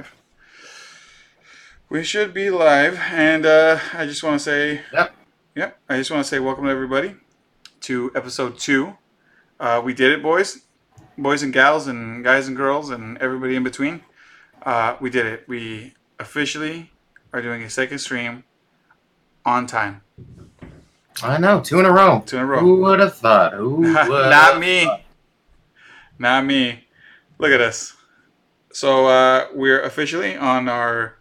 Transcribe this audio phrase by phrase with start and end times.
[0.00, 0.14] live.
[1.88, 5.14] We should be live, and uh, I just want to say, Yep.
[5.54, 7.16] yep, I just want to say welcome to everybody
[7.82, 8.96] to episode two.
[9.58, 10.62] Uh, we did it, boys,
[11.18, 14.02] boys and gals, and guys and girls, and everybody in between.
[14.62, 15.44] Uh, we did it.
[15.48, 16.90] We officially
[17.32, 18.44] are doing a second stream
[19.44, 20.02] on time.
[21.22, 22.22] I know, two in a row.
[22.24, 22.60] Two in a row.
[22.60, 23.52] Who would have thought?
[23.54, 24.88] Who Not me.
[26.18, 26.84] Not me.
[27.38, 27.96] Look at us.
[28.72, 31.16] So uh, we're officially on our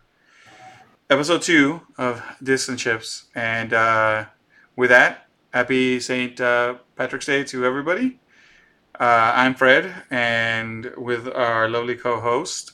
[1.10, 4.26] episode two of Discs and Chips, and uh,
[4.76, 8.20] with that, happy Saint uh, Patrick's Day to everybody.
[9.00, 12.74] Uh, I'm Fred, and with our lovely co-host.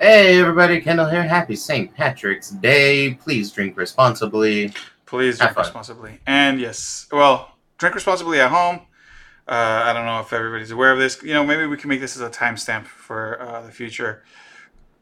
[0.00, 1.22] Hey, everybody, Kendall here.
[1.22, 1.94] Happy St.
[1.94, 3.14] Patrick's Day.
[3.14, 4.74] Please drink responsibly.
[5.06, 6.18] Please drink responsibly.
[6.26, 8.80] And yes, well, drink responsibly at home.
[9.46, 11.22] Uh, I don't know if everybody's aware of this.
[11.22, 14.24] You know, maybe we can make this as a timestamp for uh, the future.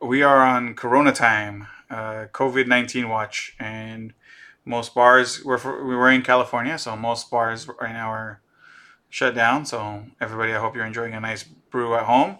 [0.01, 4.13] We are on Corona time, uh, COVID nineteen watch, and
[4.65, 8.41] most bars we're we were in California, so most bars right now are
[9.11, 9.65] shut down.
[9.65, 12.39] So everybody, I hope you're enjoying a nice brew at home.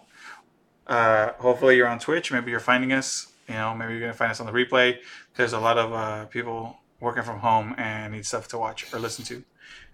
[0.85, 2.31] Uh, hopefully you're on Twitch.
[2.31, 3.31] Maybe you're finding us.
[3.47, 4.97] You know, maybe you're gonna find us on the replay.
[5.35, 8.99] There's a lot of uh, people working from home and need stuff to watch or
[8.99, 9.43] listen to,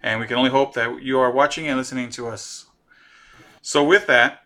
[0.02, 2.66] and we can only hope that you are watching and listening to us.
[3.62, 4.44] So with that,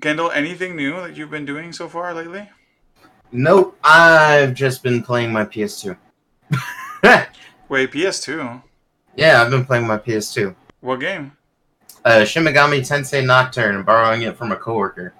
[0.00, 2.48] Kendall, anything new that you've been doing so far lately?
[3.32, 5.96] Nope, I've just been playing my PS2.
[7.68, 8.62] Wait, PS2.
[9.14, 10.54] yeah, I've been playing my PS2.
[10.80, 11.32] What game?
[12.04, 15.12] Uh, Shin Megami Tensei Nocturne, borrowing it from a coworker.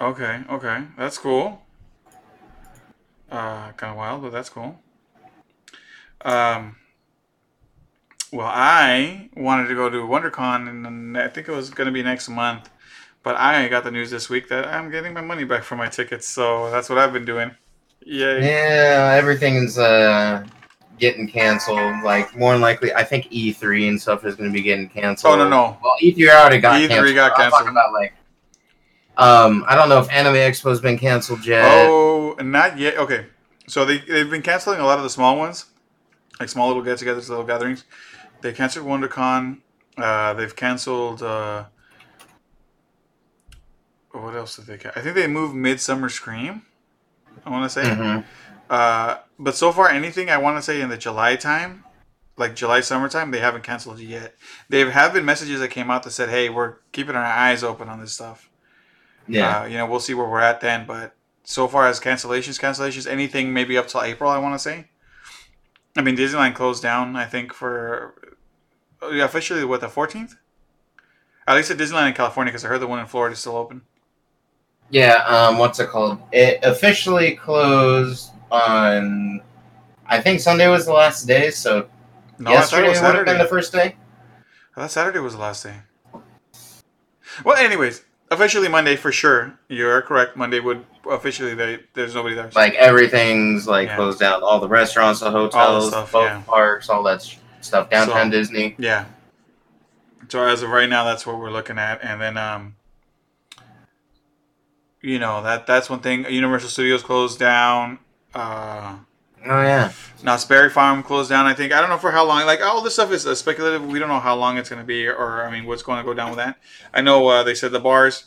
[0.00, 1.60] Okay, okay, that's cool.
[3.30, 4.80] Uh, kind of wild, but that's cool.
[6.22, 6.76] Um,
[8.32, 12.02] well, I wanted to go to WonderCon, and I think it was going to be
[12.02, 12.70] next month,
[13.22, 15.88] but I got the news this week that I'm getting my money back for my
[15.88, 17.50] tickets, so that's what I've been doing.
[18.06, 18.40] Yay!
[18.46, 20.46] Yeah, everything's uh
[20.98, 22.02] getting canceled.
[22.02, 25.34] Like more than likely, I think E3 and stuff is going to be getting canceled.
[25.34, 27.14] Oh no, no, Well, E3 already got E3 canceled.
[27.14, 27.68] got I'm canceled.
[27.70, 28.14] about like,
[29.16, 31.64] um, I don't know if Anime Expo's been canceled yet.
[31.66, 32.96] Oh, not yet.
[32.96, 33.26] Okay,
[33.66, 35.66] so they they've been canceling a lot of the small ones,
[36.38, 37.84] like small little get-togethers, little gatherings.
[38.40, 39.58] They canceled WonderCon.
[39.96, 41.22] Uh, they've canceled.
[41.22, 41.64] Uh,
[44.12, 44.78] what else did they?
[44.78, 46.62] Ca- I think they moved Midsummer Scream.
[47.44, 47.88] I want to say.
[47.88, 48.24] Mhm.
[48.68, 51.84] Uh, but so far, anything I want to say in the July time,
[52.36, 54.34] like July summertime, they haven't canceled it yet.
[54.68, 57.88] There have been messages that came out that said, "Hey, we're keeping our eyes open
[57.88, 58.48] on this stuff."
[59.28, 59.60] Yeah.
[59.60, 60.86] Uh, you know, we'll see where we're at then.
[60.86, 61.14] But
[61.44, 64.88] so far as cancellations, cancellations, anything maybe up till April, I want to say.
[65.96, 67.16] I mean, Disneyland closed down.
[67.16, 68.14] I think for
[69.02, 70.36] officially what the fourteenth.
[71.46, 73.56] At least at Disneyland in California, because I heard the one in Florida is still
[73.56, 73.82] open.
[74.90, 76.20] Yeah, um, what's it called?
[76.32, 79.40] It officially closed on,
[80.06, 81.88] I think Sunday was the last day, so
[82.38, 83.96] No, yesterday was would have been the first day.
[84.76, 85.76] I thought Saturday was the last day.
[87.44, 89.58] Well, anyways, officially Monday for sure.
[89.68, 90.36] You're correct.
[90.36, 92.50] Monday would officially they, there's nobody there.
[92.54, 93.96] Like everything's like Yeah.
[93.96, 94.42] closed down.
[94.42, 96.42] All the restaurants, the hotels, stuff, boat yeah.
[96.46, 97.90] parks, all that sh- stuff.
[97.90, 98.74] Downtown So- Disney.
[98.78, 99.06] Yeah.
[100.28, 102.76] So as of right now, that's what we're looking at, and then um,
[105.00, 106.24] you know that that's one thing.
[106.30, 107.98] Universal Studios closed down.
[108.34, 108.96] Uh,
[109.46, 109.90] Oh yeah.
[110.22, 111.46] Knott's Berry Farm closed down.
[111.46, 112.44] I think I don't know for how long.
[112.44, 113.86] Like all this stuff is uh, speculative.
[113.86, 116.04] We don't know how long it's going to be, or I mean, what's going to
[116.04, 116.58] go down with that.
[116.92, 118.26] I know uh, they said the bars.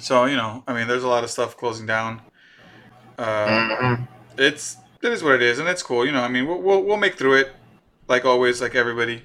[0.00, 2.20] So you know, I mean, there's a lot of stuff closing down.
[3.16, 4.08] Uh, Mhm.
[4.36, 6.04] it's it is what it is, and it's cool.
[6.04, 7.52] You know, I mean, we'll, we'll we'll make through it,
[8.08, 9.22] like always, like everybody.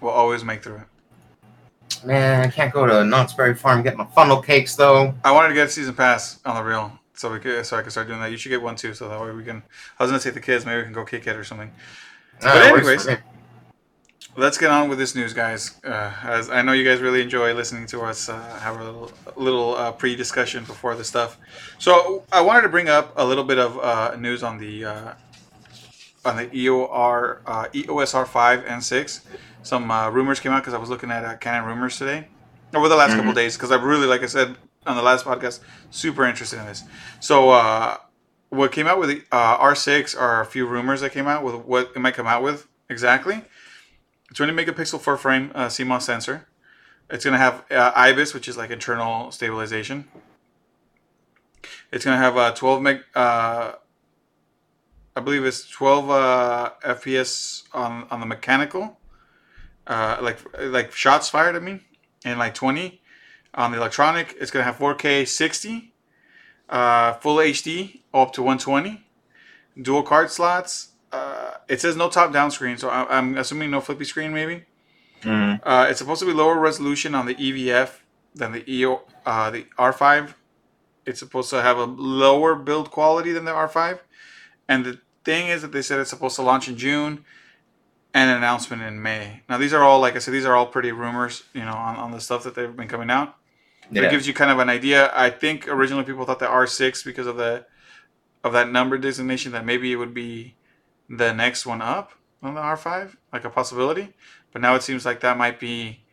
[0.00, 2.06] We'll always make through it.
[2.06, 5.14] Man, I can't go to Knott's Berry Farm get my funnel cakes though.
[5.22, 7.82] I wanted to get a season pass on the real, so we could, so I
[7.82, 8.30] can start doing that.
[8.30, 9.62] You should get one too, so that way we can.
[9.98, 11.70] I was gonna take the kids, maybe we can go kick it or something.
[12.42, 13.08] Uh, But anyways.
[14.36, 15.80] Let's get on with this news, guys.
[15.84, 19.12] Uh, as I know you guys really enjoy listening to us uh, have a little,
[19.34, 21.36] little uh, pre-discussion before the stuff.
[21.78, 25.14] So I wanted to bring up a little bit of uh, news on the uh,
[26.24, 29.22] on the EOR uh, EOSR five and six.
[29.62, 32.28] Some uh, rumors came out because I was looking at uh, Canon rumors today
[32.74, 34.56] over the last couple days because I really, like I said
[34.86, 36.84] on the last podcast, super interested in this.
[37.20, 37.96] So uh,
[38.48, 41.54] what came out with the uh, R6 are a few rumors that came out with
[41.56, 43.44] what it might come out with exactly.
[44.34, 46.46] 20 megapixel four frame uh, CMOS sensor.
[47.10, 50.06] It's going to have uh, IBIS, which is like internal stabilization.
[51.92, 53.00] It's going to have a 12 meg.
[55.20, 58.98] I believe it's 12 uh, FPS on on the mechanical,
[59.86, 61.56] uh, like like shots fired.
[61.56, 61.82] I mean,
[62.24, 63.00] and like 20
[63.54, 64.34] on the electronic.
[64.40, 65.92] It's going to have 4K 60
[66.70, 69.04] uh, full HD up to 120,
[69.82, 70.92] dual card slots.
[71.12, 74.64] Uh, it says no top down screen, so I, I'm assuming no flippy screen maybe.
[75.22, 75.60] Mhm.
[75.62, 78.00] Uh, it's supposed to be lower resolution on the EVF
[78.34, 80.34] than the EO, uh, the R5.
[81.04, 83.98] It's supposed to have a lower build quality than the R5.
[84.68, 87.24] And the thing is that they said it's supposed to launch in June
[88.12, 89.42] and an announcement in May.
[89.48, 91.96] Now these are all, like I said, these are all pretty rumors, you know, on,
[91.96, 93.36] on the stuff that they've been coming out.
[93.90, 94.08] But Yeah.
[94.08, 95.10] It gives you kind of an idea.
[95.14, 97.66] I think originally people thought the R6 because of the
[98.42, 100.54] of that number designation that maybe it would be
[101.08, 102.12] the next one up
[102.42, 104.14] on the R5, like a possibility.
[104.52, 106.04] But now it seems like that might be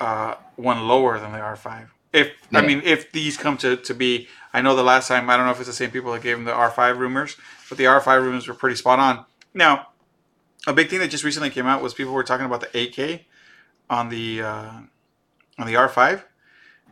[0.00, 1.88] uh, one lower than the R5.
[2.12, 5.36] If I mean, if these come to, to be, I know the last time I
[5.36, 7.36] don't know if it's the same people that gave them the R5 rumors,
[7.68, 9.24] but the R5 rumors were pretty spot on.
[9.52, 9.88] Now,
[10.66, 13.22] a big thing that just recently came out was people were talking about the 8K
[13.90, 14.70] on the uh,
[15.58, 16.22] on the R5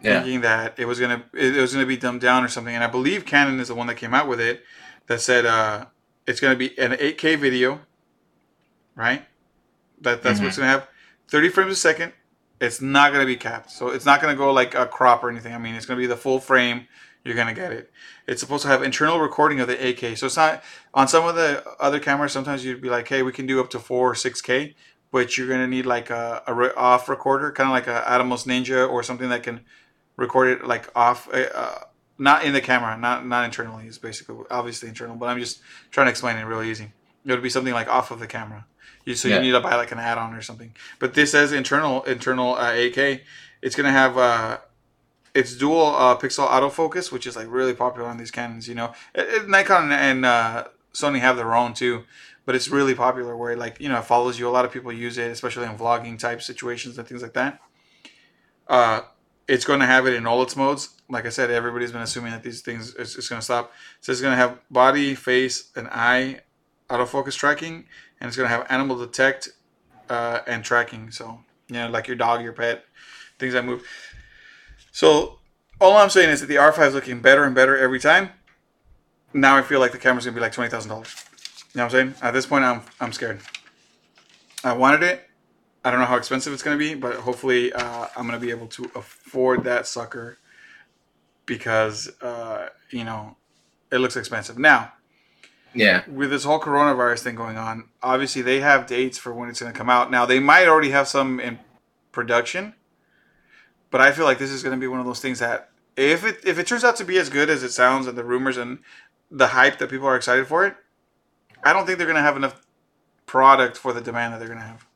[0.03, 0.21] Yeah.
[0.23, 2.75] thinking that it was gonna it was gonna be dumbed down or something.
[2.75, 4.63] And I believe Canon is the one that came out with it
[5.07, 5.87] that said uh,
[6.27, 7.81] it's gonna be an 8K video,
[8.95, 9.25] right?
[10.01, 10.89] That that's what it's gonna have,
[11.29, 12.13] 30 frames a second.
[12.61, 15.55] It's not gonna be capped, so it's not gonna go like a crop or anything.
[15.55, 16.87] I mean, it's gonna be the full frame.
[17.25, 17.91] You're gonna get it.
[18.27, 21.35] It's supposed to have internal recording of the 8K, so it's not on some of
[21.37, 22.33] the other cameras.
[22.33, 24.75] Sometimes you'd be like, hey, we can do up to four or 6K,
[25.13, 28.45] but you're gonna need like a, a re- off recorder, kind of like a Atomos
[28.47, 29.61] Ninja or something that can
[30.17, 31.79] record it like off, uh, uh,
[32.19, 33.87] not in the camera, not not internally.
[33.87, 35.61] It's basically obviously internal, but I'm just
[35.91, 36.93] trying to explain it real easy.
[37.25, 38.67] It would be something like off of the camera.
[39.05, 39.37] You, so Yeah.
[39.37, 40.75] you need to buy like an add-on or something.
[40.99, 43.21] But this says internal internal uh, 8K.
[43.63, 44.59] It's gonna have uh,
[45.34, 48.69] it's dual uh, pixel autofocus, which is like really popular on these Canons.
[48.69, 52.05] You know, it, it- Nikon and uh, Sony have their own too,
[52.44, 54.49] but it's really popular where like you know it follows you.
[54.49, 57.61] A lot of people use it, especially in vlogging type situations and things like that.
[58.69, 59.02] Uh,
[59.49, 60.90] it's going to have it in all its modes.
[61.08, 63.73] Like I said, everybody's been assuming that these things it's, it's going to stop.
[64.00, 66.40] So it's going to have body, face, and eye
[66.88, 67.85] autofocus tracking,
[68.20, 69.50] and it's going to have animal detect
[70.08, 71.11] uh, and tracking.
[71.11, 72.85] So you know, like your dog, your pet,
[73.38, 73.85] things that move.
[74.93, 75.39] So
[75.81, 78.31] all I'm saying is that the R5 is looking better and better every time.
[79.35, 81.15] Now I feel like the camera's gonna be like twenty thousand dollars.
[81.75, 82.15] You know what I'm saying?
[82.23, 83.41] At this point, I'm I'm scared.
[84.62, 85.29] I wanted it.
[85.85, 88.67] I don't know how expensive it's gonna be, but hopefully uh, I'm gonna be able
[88.69, 90.39] to afford that sucker
[91.47, 93.37] because uh, you know
[93.91, 94.59] it looks expensive.
[94.59, 94.93] Now
[95.75, 96.03] Yeah.
[96.09, 99.73] with this whole coronavirus thing going on, obviously they have dates for when it's going
[99.73, 100.11] to come out.
[100.11, 101.59] Now they might already have some in
[102.12, 102.75] production,
[103.93, 106.25] but I feel like this is going to be one of those things that if
[106.25, 108.56] it if it turns out to be as good as it sounds and the rumors
[108.56, 108.79] and
[109.31, 110.75] the hype that people are excited for it,
[111.62, 112.67] I don't think they're going to have enough
[113.27, 114.87] product for the demand that they're going to have.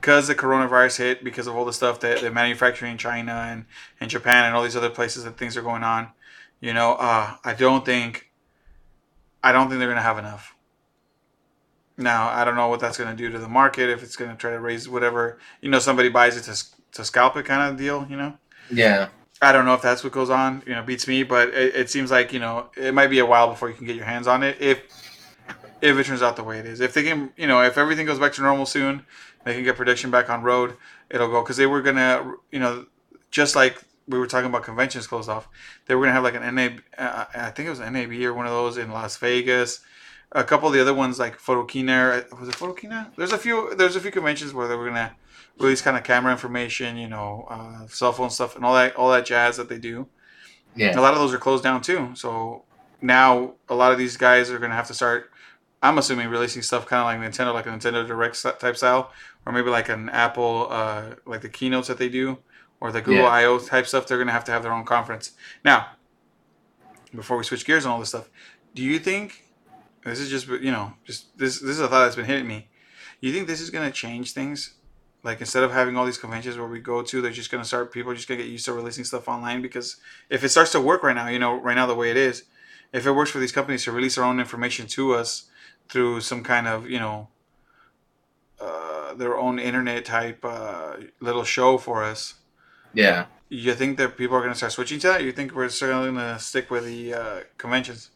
[0.00, 3.64] Because the coronavirus hit, because of all the stuff that they're manufacturing in China and,
[4.00, 6.08] and Japan and all these other places that things are going on,
[6.60, 8.30] you know, uh, I don't think
[9.42, 10.54] I don't think they're going to have enough.
[11.96, 14.30] Now, I don't know what that's going to do to the market, if it's going
[14.30, 17.70] to try to raise whatever, you know, somebody buys it to, to scalp it kind
[17.70, 18.36] of deal, you know?
[18.70, 19.08] Yeah.
[19.42, 21.90] I don't know if that's what goes on, you know, beats me, but it, it
[21.90, 24.26] seems like, you know, it might be a while before you can get your hands
[24.26, 24.80] on it if
[25.82, 26.80] if it turns out the way it is.
[26.80, 29.04] If they can, you know, if everything goes back to normal soon,
[29.44, 30.76] they can get production back on road,
[31.10, 32.86] it'll go cuz they were going to, you know,
[33.30, 35.48] just like we were talking about conventions closed off.
[35.86, 38.32] They were going to have like an NAB uh, I think it was NAB or
[38.32, 39.80] one of those in Las Vegas.
[40.32, 43.14] A couple of the other ones like Photokina, was it Photokina?
[43.16, 45.12] There's a few there's a few conventions where they were going to
[45.58, 49.10] release kind of camera information, you know, uh, cell phone stuff and all that all
[49.10, 50.08] that jazz that they do.
[50.76, 50.98] Yeah.
[50.98, 52.10] A lot of those are closed down too.
[52.14, 52.64] So
[53.00, 55.30] now a lot of these guys are going to have to start.
[55.82, 59.12] I'm assuming releasing stuff kind of like Nintendo, like a Nintendo Direct type style,
[59.44, 62.38] or maybe like an Apple, uh, like the keynotes that they do,
[62.80, 63.28] or the Google Yeah.
[63.28, 64.06] I/O type stuff.
[64.06, 65.32] They're going to have to have their own conference.
[65.64, 65.88] Now,
[67.14, 68.30] before we switch gears on all this stuff,
[68.74, 69.44] do you think
[70.04, 72.68] this is just you know just this this is a thought that's been hitting me?
[73.20, 74.74] You think this is going to change things?
[75.24, 77.66] Like instead of having all these conventions where we go to, they're just going to
[77.66, 77.90] start.
[77.92, 79.96] People are just going to get used to releasing stuff online because
[80.28, 82.44] if it starts to work right now, you know, right now the way it is,
[82.92, 85.46] if it works for these companies to release their own information to us
[85.88, 87.28] through some kind of you know
[88.60, 92.34] uh, their own internet type uh, little show for us,
[92.92, 93.26] Yeah.
[93.48, 95.24] you think that people are going to start switching to that?
[95.24, 98.10] You think we're still going to stick with the uh, conventions?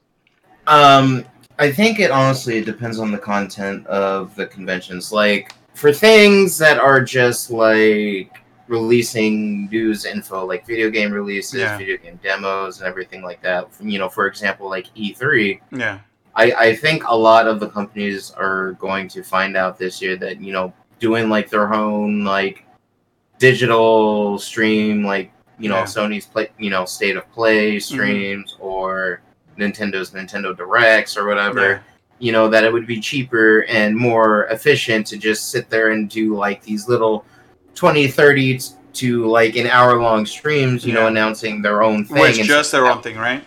[0.67, 1.25] Um,
[1.59, 5.11] I think it honestly depends on the content of the conventions.
[5.11, 11.79] Like for things that are just like releasing news info, like video game releases, Yeah.
[11.79, 13.69] video game demos, and everything like that.
[13.81, 15.61] You know, for example, like E3.
[15.71, 16.01] Yeah,
[16.35, 20.17] I, I think a lot of the companies are going to find out this year
[20.17, 22.65] that you know doing like their own like
[23.39, 25.31] digital stream like
[25.61, 25.85] you know Yeah.
[25.85, 27.95] Sony's play you know state of play mm-hmm.
[27.95, 29.23] streams or or
[29.59, 31.71] Nintendo's Nintendo Directs or whatever.
[31.71, 31.81] Yeah.
[32.21, 36.09] You know that it would be cheaper and more efficient to just sit there and
[36.11, 37.25] do like these little
[37.75, 38.61] 20, 30
[38.95, 40.85] to like an hour long streams.
[40.85, 42.39] You know, announcing their own thing.
[42.41, 43.45] And- just their own thing, right?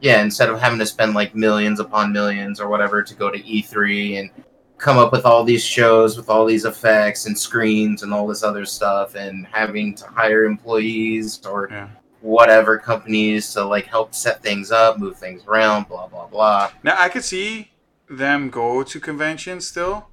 [0.00, 3.38] yeah, instead of having to spend like millions upon millions or whatever to go to
[3.38, 4.30] E3 and
[4.76, 8.42] come up with all these shows with all these effects and screens and all this
[8.42, 11.86] other stuff and having to hire employees or Yeah.
[12.20, 16.70] whatever companies to like help set things up, move things around, blah blah blah.
[16.82, 17.70] Now I could see
[18.18, 20.08] them go to conventions still,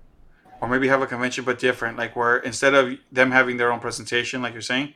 [0.61, 3.79] or maybe have a convention but different, like where instead of them having their own
[3.79, 4.93] presentation, like you're saying,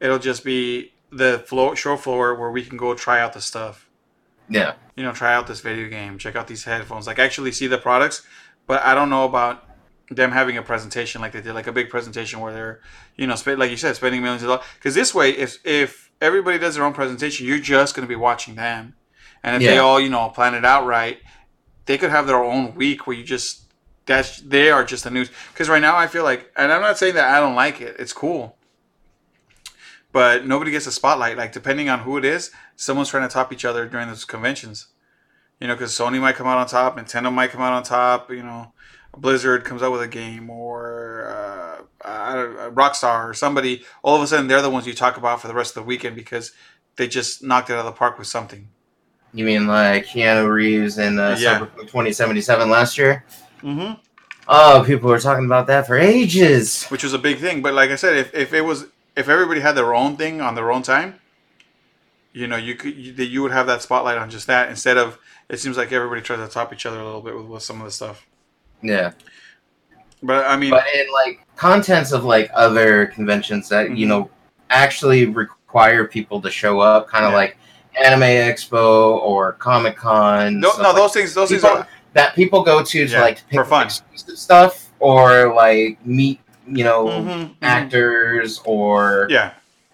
[0.00, 3.88] it'll just be the floor show floor where we can go try out the stuff.
[4.48, 4.74] Yeah.
[4.96, 7.78] You know, try out this video game, check out these headphones, like actually see the
[7.78, 8.22] products.
[8.66, 9.68] But I don't know about
[10.10, 12.80] them having a presentation like they did, like a big presentation where they're,
[13.16, 14.64] you know, spend like you said, spending millions of dollars.
[14.76, 18.16] Because this way, if if everybody does their own presentation, you're just going to be
[18.16, 18.94] watching them,
[19.42, 21.18] and if they all, you know, plan it out right,
[21.86, 23.64] they could have their own week where you just
[24.06, 25.30] that's they are just the news.
[25.52, 27.96] Because right now, I feel like, and I'm not saying that I don't like it.
[27.98, 28.56] It's cool.
[30.12, 31.36] But nobody gets a spotlight.
[31.36, 34.88] Like depending on who it is, someone's trying to top each other during those conventions.
[35.60, 38.30] You know, because Sony might come out on top, Nintendo might come out on top.
[38.30, 38.72] You know,
[39.16, 43.84] Blizzard comes out with a game, or uh, don't, uh, Rockstar, or somebody.
[44.02, 45.86] All of a sudden, they're the ones you talk about for the rest of the
[45.86, 46.52] weekend because
[46.96, 48.68] they just knocked it out of the park with something.
[49.34, 51.58] You mean like Keanu Reeves in uh, Yeah.
[51.60, 53.24] Cyberpunk 2077 last year?
[53.62, 53.94] Mm-hmm.
[54.46, 56.84] Oh, people were talking about that for ages.
[56.86, 57.60] Which was a big thing.
[57.62, 58.86] But like I said, if, if it was
[59.16, 61.18] if everybody had their own thing on their own time,
[62.32, 64.96] you know, you could you, that you would have that spotlight on just that instead
[64.98, 67.62] of it seems like everybody tries to top each other a little bit with, with
[67.62, 68.26] some of the stuff.
[68.82, 69.12] Yeah.
[70.22, 74.08] But I mean, but in like contents of like other conventions that you Mhm.
[74.08, 74.30] know
[74.70, 77.36] actually require people to show up kind of Yeah.
[77.36, 77.56] like
[78.02, 82.82] anime expo or comic con no, no, those things, those things are that people go
[82.82, 83.86] to to Yeah, like pick for fun.
[83.86, 87.50] exclusive stuff or like meet you know Mhm, mhm.
[87.62, 89.52] actors or Yeah,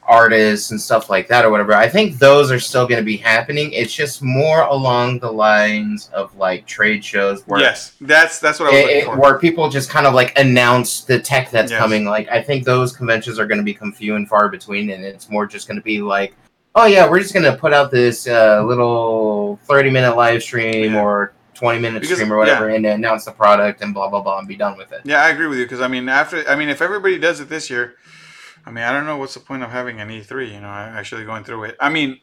[0.09, 3.17] artists and stuff like that or whatever i think those are still going to be
[3.17, 8.59] happening it's just more along the lines of like trade shows where yes, that's that's
[8.61, 9.17] what I was it, looking it- for.
[9.21, 11.79] where people just kind of like announce the tech that's Yes.
[11.81, 12.05] coming.
[12.07, 15.29] Like I think those conventions are going to become few and far between, and it's
[15.29, 16.35] more just going to be like,
[16.75, 20.95] oh yeah, we're just going to put out this uh, little thirty minute live stream
[20.95, 21.03] Yeah.
[21.03, 24.39] or twenty minute Because- stream or whatever, and announce the product and blah blah blah
[24.39, 25.01] and be done with it.
[25.05, 27.49] Yeah, I agree with you because I mean, after I mean, if everybody does it
[27.49, 27.95] this year,
[28.67, 30.53] I mean, I don't know what's the point of having an E3.
[30.55, 31.77] You know, actually going through it.
[31.81, 32.21] I mean,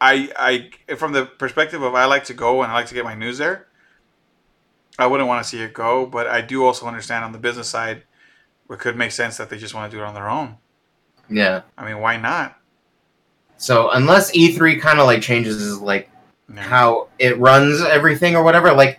[0.00, 3.04] I I from the perspective of I like to go and I like to get
[3.04, 3.66] my news there.
[4.98, 7.66] I wouldn't want to see it go, but I do also understand on the business
[7.68, 8.02] side,
[8.68, 10.56] it could make sense that they just want to do it on their own.
[11.30, 11.62] Yeah.
[11.78, 12.58] I mean, why not?
[13.62, 16.10] So unless E three kind of like changes like
[16.52, 16.62] Yeah.
[16.62, 18.72] how it runs everything or whatever.
[18.72, 18.98] Like,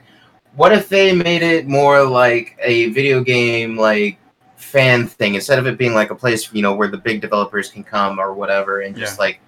[0.55, 4.17] what if they made it more like a video game like
[4.55, 7.69] fan thing instead of it being like a place you know where the big developers
[7.69, 9.41] can come or whatever and just like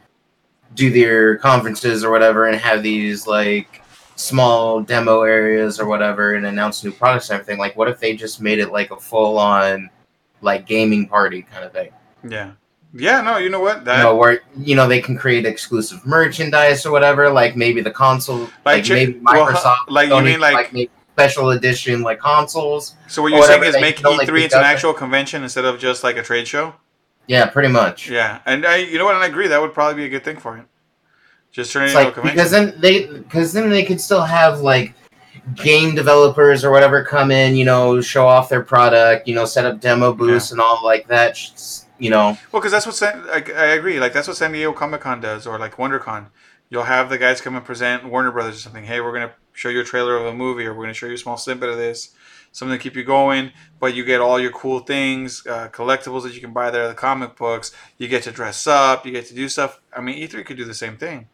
[0.73, 3.81] do their conferences or whatever and have these like
[4.17, 7.57] small demo areas or whatever and announce new products and everything.
[7.57, 9.89] Like, what if they just made it like a full on
[10.41, 11.91] like gaming party kind of thing?
[12.27, 12.51] Yeah.
[12.97, 13.21] Yeah.
[13.21, 13.83] No, you know what?
[13.85, 17.81] That you know, where you know they can create exclusive merchandise or whatever, like maybe
[17.81, 22.19] the console, like, check- maybe well, Microsoft, like you mean like maybe special edition like
[22.19, 22.95] consoles.
[23.07, 26.03] so what you're saying is make E3 pick into an actual convention instead of just
[26.03, 26.73] like a trade show.
[27.27, 28.09] Yeah, pretty much.
[28.09, 29.15] Yeah, and I, you know what?
[29.15, 29.47] And I agree.
[29.47, 30.65] That would probably be a good thing for it.
[31.51, 32.35] Just turn it into a convention.
[32.35, 34.93] because then they because then they could still have like
[35.55, 39.65] game developers or whatever come in, you know, show off their product, you know, set
[39.65, 41.35] up demo booths and all like that.
[41.37, 41.51] sh-
[41.97, 43.99] You know, Well, because that's what San, I, I agree.
[43.99, 46.27] Like that's what San Diego Comic Con does, or like WonderCon.
[46.69, 48.83] You'll have the guys come and present Warner Brothers or something.
[48.83, 51.13] Hey, we're gonna show you a trailer of a movie, or we're gonna show you
[51.13, 52.09] a small snippet of this,
[52.51, 53.51] something to keep you going.
[53.79, 56.95] But you get all your cool things, uh, collectibles that you can buy there, the
[56.95, 57.71] comic books.
[57.97, 59.05] You get to dress up.
[59.05, 59.79] You get to do stuff.
[59.95, 61.27] I mean, E3 could do the same thing.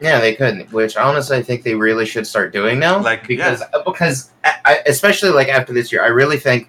[0.00, 0.70] Yeah, they could.
[0.72, 3.00] Which honestly, I think they really should start doing now.
[3.00, 6.68] Like, because because I, I, especially like after this year, I really think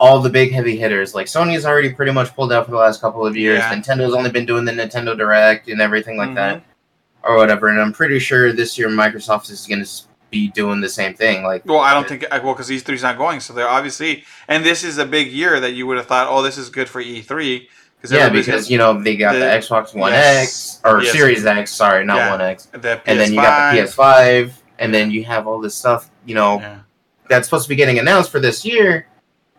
[0.00, 3.00] all the big heavy hitters like Sony's already pretty much pulled out for the last
[3.00, 3.58] couple of years.
[3.58, 3.74] Yeah.
[3.74, 6.34] Nintendo's only been doing the Nintendo Direct and everything like Mhm.
[6.36, 6.62] that,
[7.24, 7.68] or whatever.
[7.68, 9.90] And I'm pretty sure this year Microsoft is going to
[10.30, 11.42] be doing the same thing.
[11.42, 14.24] Like, Well, I don't think I- well because E3's not going, so they're obviously.
[14.46, 16.88] And this is a big year that you would have thought, oh, this is good
[16.88, 17.66] for E3
[18.00, 21.12] because yeah, because you know they got the, the- Xbox One yes, X or yes.
[21.12, 21.72] Series X.
[21.72, 22.30] Sorry, not Yeah.
[22.30, 22.68] One X.
[22.70, 26.08] the PS5, And then you got the PS5, and then you have all this stuff.
[26.24, 26.76] You know, Yeah.
[27.28, 29.06] that's supposed to be getting announced for this year.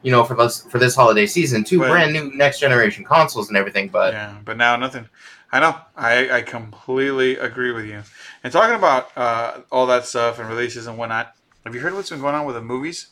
[0.02, 3.50] You know, for this for this holiday season, two But- brand new next generation consoles
[3.50, 3.90] and everything.
[3.90, 5.08] But yeah, but now nothing.
[5.52, 5.76] I know.
[5.98, 8.04] I, I completely agree with you.
[8.44, 12.12] And talking about uh, all that stuff and releases and whatnot, have you heard what's
[12.12, 13.08] been going on with the movies?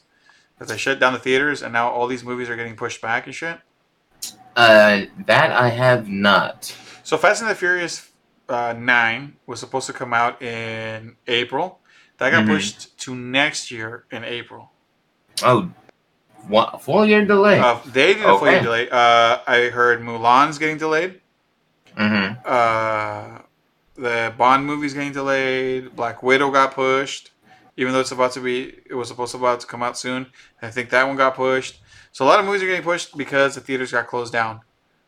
[0.59, 3.25] That they shut down the theaters and now all these movies are getting pushed back
[3.25, 3.57] and shit?
[4.55, 6.75] Uh, that I have not.
[7.03, 8.11] So Fast and the Furious
[8.49, 11.79] uh, 9 was supposed to come out in April.
[12.19, 12.47] That got Mhm.
[12.49, 14.71] pushed to next year in April.
[15.43, 15.69] Oh,
[16.47, 17.59] one, full year delay.
[17.59, 18.89] Uh, they did a full year delay.
[18.89, 21.21] Uh, I heard Mulan's getting delayed.
[21.95, 22.39] mm-hmm.
[22.45, 23.39] Uh,
[23.95, 25.95] the Bond movie's getting delayed.
[25.95, 27.31] Black Widow got pushed,
[27.75, 28.75] even though it's about to be.
[28.89, 30.27] It was supposed to about to come out soon.
[30.61, 31.79] I think that one got pushed.
[32.11, 34.61] So a lot of movies are getting pushed because the theaters got closed down.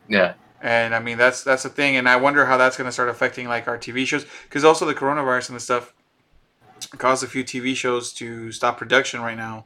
[0.08, 0.34] Yeah.
[0.62, 3.08] And I mean that's that's the thing, and I wonder how that's going to start
[3.10, 5.93] affecting like our TV shows because also the coronavirus and the stuff
[6.98, 9.65] caused a few TV shows to stop production right now.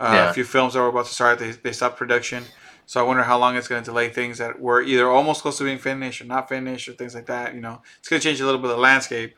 [0.00, 0.30] Uh, Yeah.
[0.30, 2.44] A few films that were about to start, they they stopped production.
[2.86, 5.58] So I wonder how long it's going to delay things that were either almost close
[5.58, 7.54] to being finished or not finished or things like that.
[7.54, 9.36] You know, it's going to change a little bit of the landscape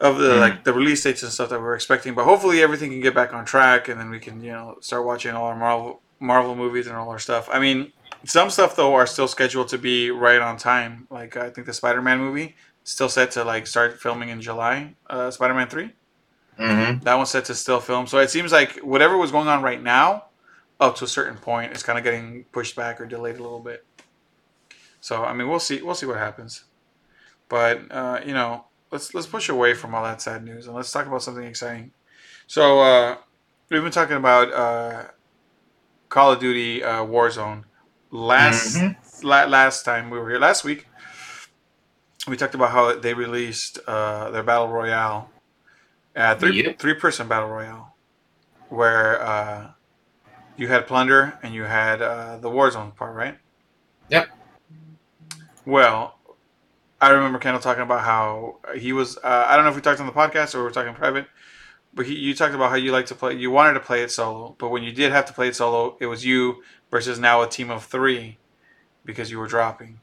[0.00, 0.40] of the Mhm.
[0.40, 2.14] like the release dates and stuff that we're expecting.
[2.14, 5.04] But hopefully everything can get back on track, and then we can you know start
[5.04, 7.48] watching all our Marvel Marvel movies and all our stuff.
[7.52, 7.92] I mean,
[8.24, 11.06] some stuff though are still scheduled to be right on time.
[11.10, 14.94] Like I think the Spider Man movie still set to like start filming in July.
[15.10, 15.92] Uh, Spider Man three.
[16.58, 17.00] Mm-hmm.
[17.04, 18.06] That one's set to still film.
[18.06, 20.24] So it seems like whatever was going on right now,
[20.80, 23.60] up to a certain point, is kind of getting pushed back or delayed a little
[23.60, 23.84] bit.
[25.00, 25.82] So I mean, we'll see.
[25.82, 26.64] We'll see what happens.
[27.48, 30.90] But uh, you know, let's let's push away from all that sad news and let's
[30.90, 31.92] talk about something exciting.
[32.46, 33.16] So uh,
[33.70, 35.04] we've been talking about uh,
[36.08, 37.64] Call of Duty uh, Warzone
[38.10, 38.96] last Mhm.
[39.22, 40.86] la- last time we were here last week.
[42.26, 45.30] We talked about how they released uh, their battle royale,
[46.16, 46.78] uh, three Yep.
[46.78, 47.94] three person battle royale,
[48.68, 49.70] where uh,
[50.56, 53.38] you had plunder and you had uh, the Warzone part, right?
[54.08, 54.28] Yep.
[55.64, 56.18] Well,
[57.00, 59.16] I remember Kendall talking about how he was.
[59.18, 61.26] Uh, I don't know if we talked on the podcast or we were talking private,
[61.92, 63.34] but he, you talked about how you like to play.
[63.34, 65.96] You wanted to play it solo, but when you did have to play it solo,
[66.00, 68.38] it was you versus now a team of three
[69.04, 70.00] because you were dropping.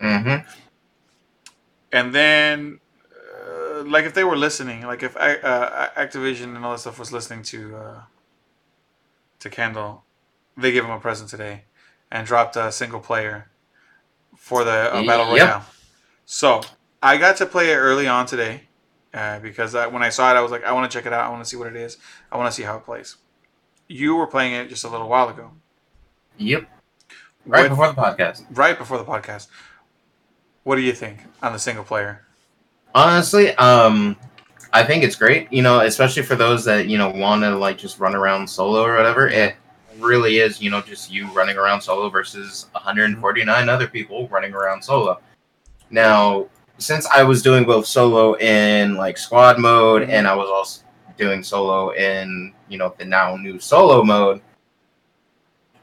[0.00, 0.48] Mm-hmm.
[1.92, 2.78] And then,
[3.84, 7.12] like if they were listening, like if I- uh, Activision and all that stuff was
[7.12, 8.00] listening to uh,
[9.40, 10.04] to Kendall,
[10.56, 11.64] they gave him a present today
[12.10, 13.48] and dropped a single player
[14.36, 15.46] for the uh, battle Yep.
[15.48, 15.64] royale.
[16.26, 16.60] So
[17.02, 18.62] I got to play it early on today
[19.14, 21.12] uh, because I, when I saw it, I was like, I want to check it
[21.12, 21.24] out.
[21.24, 21.98] I want to see what it is.
[22.30, 23.16] I want to see how it plays.
[23.88, 25.50] You were playing it just a little while ago,
[26.38, 26.68] Yep.
[27.46, 28.44] Right What- before the podcast.
[28.50, 29.48] right before the podcast.
[30.62, 32.24] What do you think on the single player?
[32.94, 34.16] Honestly, um,
[34.72, 35.52] I think it's great.
[35.52, 38.82] You know, especially for those that you know want to like just run around solo
[38.82, 39.28] or whatever.
[39.28, 39.56] It
[39.98, 44.82] really is, you know, just you running around solo versus 149 other people running around
[44.82, 45.20] solo.
[45.90, 46.48] Now,
[46.78, 50.82] since I was doing both solo in like squad mode, and I was also
[51.18, 54.40] doing solo in you know the now new solo mode,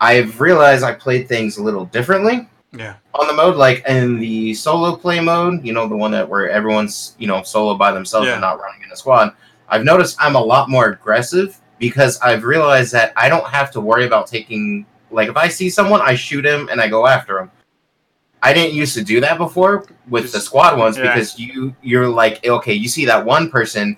[0.01, 2.95] I've realized I played things a little differently Yeah.
[3.13, 6.49] on the mode, like in the solo play mode, you know, the one that where
[6.49, 8.33] everyone's, you know, solo by themselves Yeah.
[8.33, 9.33] and not running in a squad,
[9.69, 13.81] I've noticed I'm a lot more aggressive because I've realized that I don't have to
[13.81, 17.39] worry about taking like if I see someone, I shoot him and I go after
[17.39, 17.51] him.
[18.43, 21.03] I didn't used to do that before with the squad ones yeah.
[21.03, 23.97] because you you're like okay, you see that one person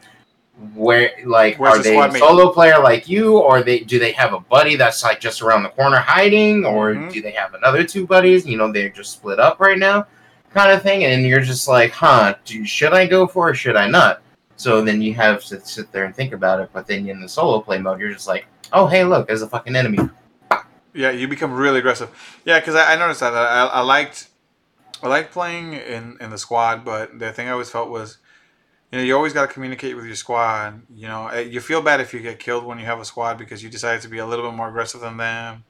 [0.74, 2.19] where like Where's are the they squad a mate?
[2.19, 5.63] solo player like you or they do they have a buddy that's like just around
[5.63, 7.12] the corner hiding or Mhm.
[7.13, 10.06] do they have another two buddies you know they're just split up right now
[10.54, 13.56] kind of thing and you're just like huh do, should i go for it or
[13.56, 14.22] should i not
[14.58, 17.30] so then you have to sit there and think about it but then in the
[17.30, 19.98] solo play mode you're just like oh hey look there's a fucking enemy
[20.93, 22.10] Yeah, you become really aggressive.
[22.45, 23.32] Yeah, because I, I noticed that.
[23.34, 24.28] I, I liked,
[25.04, 28.17] I liked playing in, in the squad, but the thing I always felt was,
[28.91, 30.82] you know, you always got to communicate with your squad.
[30.93, 33.38] You know, Eh, you feel bad if you get killed when you have a squad
[33.38, 35.63] because you decided to be a little bit more aggressive than them.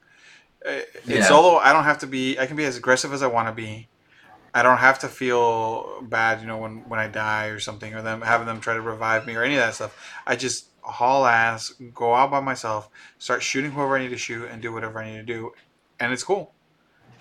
[0.66, 1.24] Eh, In Yeah.
[1.28, 2.40] solo, I don't have to be.
[2.40, 3.90] I can be as aggressive as I want to be.
[4.54, 8.02] I don't have to feel bad, you know, when when I die or something, or
[8.02, 9.96] them having them try to revive me or any of that stuff.
[10.26, 14.50] I just haul ass, go out by myself, start shooting whoever I need to shoot,
[14.50, 15.52] and do whatever I need to do,
[16.00, 16.56] and it's cool.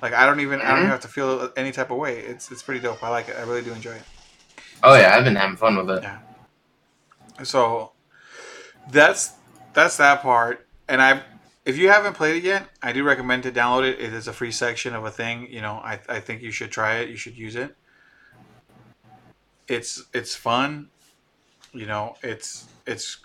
[0.00, 0.80] Like I don't even I don't Mhm.
[0.80, 2.20] even have to feel any type of way.
[2.20, 3.02] It's it's pretty dope.
[3.02, 3.36] I like it.
[3.36, 4.04] I really do enjoy it.
[4.82, 6.18] Oh yeah i've been having fun with it Yeah.
[7.44, 7.92] So
[8.90, 9.32] that's
[9.74, 10.66] that's that part.
[10.88, 11.22] And I,
[11.64, 14.00] if you haven't played it yet, I do recommend to download it.
[14.00, 15.46] It is a free section of a thing.
[15.50, 17.10] You know, I, I think you should try it.
[17.10, 17.76] You should use it.
[19.68, 20.88] It's it's fun.
[21.72, 23.18] You know, it's it's.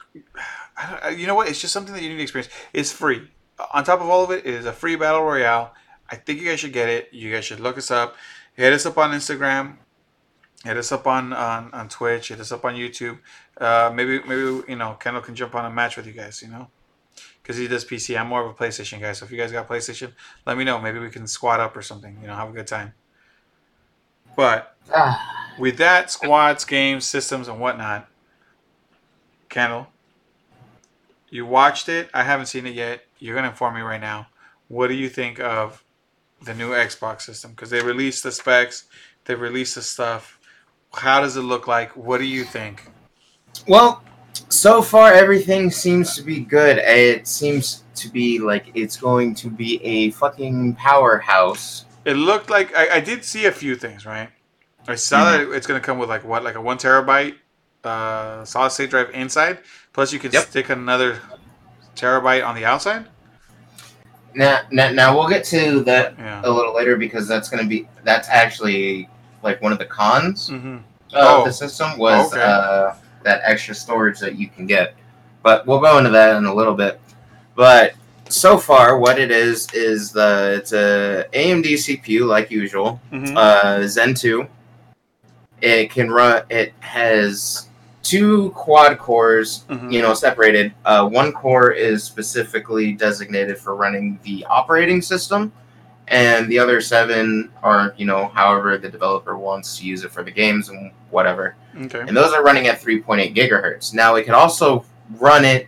[1.16, 1.48] You know what?
[1.48, 2.52] It's just something that you need to experience.
[2.74, 3.30] It's free.
[3.74, 5.74] On top of all of it, it is a free battle royale.
[6.10, 7.10] I think you guys should get it.
[7.12, 8.16] You guys should look us up.
[8.56, 9.78] hit us up on Instagram.
[10.64, 12.30] Hit us up on, on, on Twitch.
[12.30, 13.20] Hit us up on YouTube.
[13.58, 16.42] Uh, maybe maybe you know Kendall can jump on a match with you guys.
[16.42, 16.70] You know,
[17.42, 18.20] because he does PC.
[18.20, 19.12] I'm more of a PlayStation guy.
[19.12, 20.14] So if you guys got PlayStation,
[20.46, 20.80] let me know.
[20.80, 22.18] Maybe we can squad up or something.
[22.22, 22.94] You know, have a good time.
[24.36, 24.76] But
[25.60, 28.08] with that, squads, games, systems, and whatnot.
[29.50, 29.88] Kendall,
[31.30, 32.10] you watched it.
[32.14, 33.06] I haven't seen it yet.
[33.20, 34.28] You're gonna inform me right now.
[34.68, 35.84] What do you think of
[36.42, 37.52] the new Xbox system?
[37.52, 38.86] Because they released the specs,
[39.26, 40.40] they released the stuff.
[40.94, 41.96] How does it look like?
[41.96, 42.90] What do you think?
[43.68, 44.04] well,
[44.50, 46.78] so far everything seems to be good.
[46.80, 51.86] It seems to be like it's going to be a fucking powerhouse.
[52.06, 54.30] It looked like I, I did see a few things, right?
[54.88, 57.36] I saw that it's gonna come with like what, like a one terabyte
[57.84, 59.60] uh, solid state drive inside.
[59.94, 60.44] Plus, you can Yep.
[60.46, 61.20] stick another
[61.96, 63.06] terabyte on the outside.
[64.36, 66.42] Now, now, now we'll get to that Yeah.
[66.44, 69.08] a little later because that's going to be that's actually
[69.44, 70.76] like one of the cons Mm-hmm.
[70.76, 70.82] of
[71.14, 71.46] Oh.
[71.46, 72.42] the system was Okay.
[72.42, 74.96] uh, that extra storage that you can get.
[75.44, 77.00] But we'll go into that in a little bit.
[77.56, 77.94] But
[78.30, 83.38] so far, what it is is the it's a AMD CPU like usual, Mm-hmm.
[83.38, 84.48] uh, Zen two.
[85.62, 86.44] It can run.
[86.50, 87.68] It has
[88.02, 89.90] two quad cores mm-hmm.
[89.90, 95.54] you know separated uh, one core is specifically designated for running the operating system
[96.10, 100.22] and the other seven are you know however the developer wants to use it for
[100.24, 102.02] the games and whatever Okay.
[102.02, 104.84] and those are running at 3.8 gigahertz now it can also
[105.20, 105.68] run it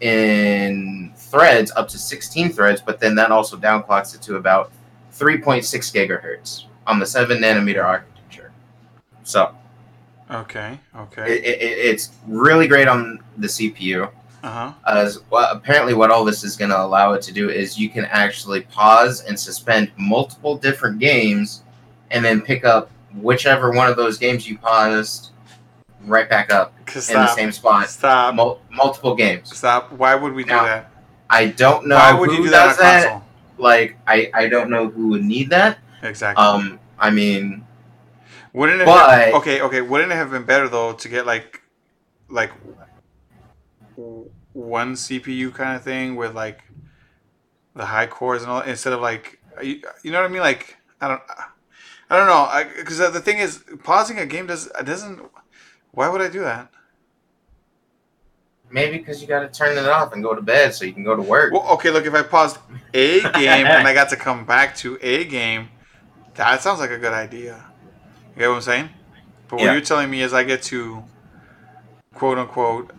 [0.00, 4.70] in threads up to 16 threads but then that also downclocks it to about
[5.12, 8.50] 3.6 gigahertz on the 7 nanometer architecture
[9.24, 9.54] so
[10.30, 10.78] Okay.
[10.94, 11.38] Okay.
[11.38, 14.10] it, it, it's really great on the cpu
[14.42, 14.72] Uh huh.
[14.86, 17.88] as well, apparently what all this is going to allow it to do is you
[17.90, 21.62] can actually pause and suspend multiple different games
[22.12, 25.30] and then pick up whichever one of those games you paused
[26.04, 28.34] right back up in the same spot Stop.
[28.36, 29.90] Mul- multiple games Stop.
[29.92, 30.90] Why would we do Now, that?
[31.28, 33.24] i don't know Why would who you do that on a that console?
[33.58, 36.42] like I, I don't know who would need that Exactly.
[36.44, 37.64] um i mean
[38.52, 38.86] wouldn't it?
[38.86, 39.60] but- okay.
[39.60, 39.80] Okay.
[39.82, 41.60] Wouldn't it have been better though to get like,
[42.30, 42.50] like,
[44.52, 46.62] one CPU kind of thing with like,
[47.74, 50.42] the high cores and all instead of like, you, you know what I mean?
[50.42, 51.22] Like, I don't,
[52.10, 52.70] I don't know.
[52.76, 55.20] Because the thing is, pausing a game does doesn't.
[55.92, 56.70] Why would I do that?
[58.70, 61.04] maybe because you got to turn it off and go to bed so you can
[61.04, 62.58] go to work Well, okay, look, if I paused
[62.92, 65.70] a game and I got to come back to a game,
[66.34, 67.64] that sounds like a good idea.
[68.34, 68.90] You get what I'm saying?
[69.48, 69.72] But what Yeah.
[69.72, 71.02] you're telling me is I get to,
[72.14, 72.92] quote unquote,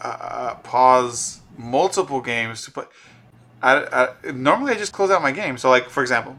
[0.00, 2.84] uh, pause multiple games to play.
[3.62, 5.58] I, I, normally I just close out my game.
[5.58, 6.36] So, like, for example,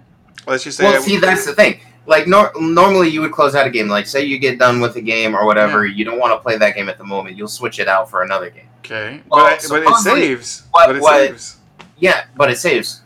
[0.47, 0.87] let's just say.
[0.87, 1.79] I- Well, see, that's the thing.
[2.07, 3.87] Like, nor- normally you would close out a game.
[3.87, 6.57] Like, say you get done with a game or whatever, you don't want to play
[6.57, 7.37] that game at the moment.
[7.37, 8.67] You'll switch it out for another game.
[8.79, 9.21] okay.
[9.29, 10.63] Well, but, I, but it saves.
[10.71, 11.57] what- but it what- saves.
[11.99, 13.01] Yeah, but it saves.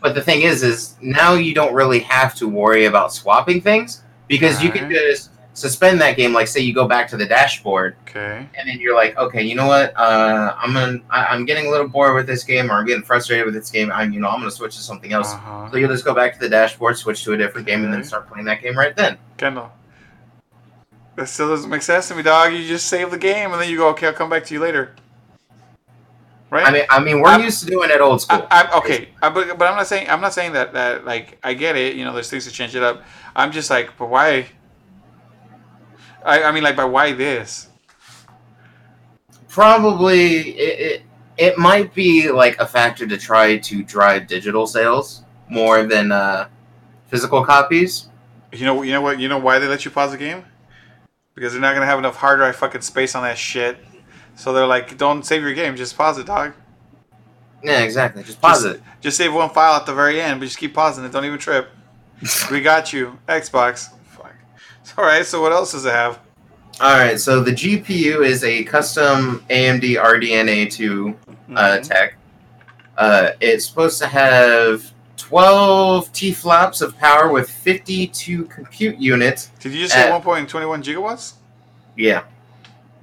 [0.00, 4.02] But the thing is, is now you don't really have to worry about swapping things
[4.28, 5.29] because you can just
[5.60, 6.32] suspend that game.
[6.32, 8.46] Like, say you go back to the dashboard Okay.
[8.58, 9.92] and then you're like, okay, you know what?
[9.96, 13.02] Uh, I'm gonna, I- I'm getting a little bored with this game, or I'm getting
[13.02, 13.92] frustrated with this game.
[13.92, 15.32] I'm, you know, I'm gonna switch to something else.
[15.34, 15.70] Uh-huh.
[15.70, 18.02] So you'll just go back to the dashboard, switch to a different game, and then
[18.04, 19.18] start playing that game right then.
[19.36, 19.70] Kendall.
[21.16, 22.52] That still doesn't make sense to me, dog.
[22.52, 24.60] You just save the game and then you go, okay, I'll come back to you
[24.60, 24.94] later.
[26.48, 26.66] Right?
[26.66, 28.46] I mean, I mean, we're I'm- used to doing it old school.
[28.50, 31.38] I, am okay, I, but, but I'm not saying I'm not saying that that like
[31.44, 31.94] I get it.
[31.94, 33.02] You know, there's things to change it up.
[33.36, 34.46] I'm just like, but why?
[36.24, 37.68] I, I mean, like, but why this?
[39.48, 41.02] Probably, it, it
[41.36, 46.48] it might be like a factor to try to drive digital sales more than uh,
[47.08, 48.08] physical copies.
[48.52, 49.18] You know, you know what?
[49.18, 50.44] You know why they let you pause the game?
[51.34, 53.78] Because they're not gonna have enough hard drive fucking space on that shit.
[54.36, 56.52] So they're like, don't save your game, just pause it, dog.
[57.62, 58.22] Yeah, exactly.
[58.22, 58.82] Just pause Just- it.
[59.00, 61.12] Just save one file at the very end, but just keep pausing it.
[61.12, 61.68] Don't even trip.
[62.50, 63.88] we got you, Xbox.
[64.98, 65.24] All right.
[65.24, 66.18] So what else does it have?
[66.80, 67.18] All right.
[67.18, 71.14] So the GPU is a custom AMD RDNA2
[71.56, 71.82] uh, Mhm.
[71.88, 72.14] tech.
[72.96, 79.50] Uh, it's supposed to have 12 T flops of power with 52 compute units.
[79.60, 81.34] Did you just say uh, 1.21 gigawatts?
[81.96, 82.22] Yeah.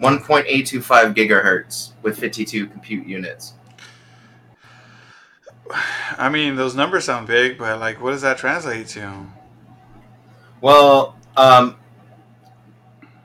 [0.01, 3.53] 1.825 gigahertz with 52 compute units.
[6.17, 9.25] I mean, those numbers sound big, but like, what does that translate to?
[10.61, 11.75] Well, um,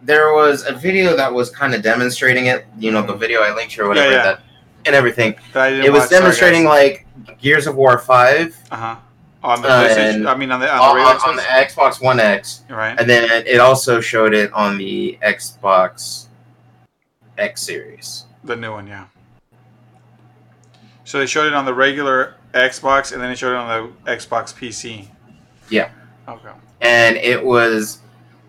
[0.03, 2.67] there was a video that was kind of demonstrating it.
[2.79, 4.23] You know, the video I linked you or whatever, Yeah, yeah.
[4.25, 4.41] That,
[4.87, 5.35] and everything.
[5.53, 7.07] That I didn't It was demonstrating like
[7.41, 8.97] Gears of War Five Uh-huh.
[9.45, 10.27] on the Uh, PlayStation.
[10.29, 12.99] I mean, on the on on, the regular on the Xbox, Xbox One X, right?
[12.99, 16.27] and then it also showed it on the Xbox
[17.39, 18.25] X series.
[18.45, 19.05] The new one, yeah.
[21.05, 24.11] So they showed it on the regular Xbox, and then they showed it on the
[24.13, 25.07] Xbox PC.
[25.69, 25.91] Yeah.
[26.29, 26.49] Okay.
[26.83, 28.01] And it was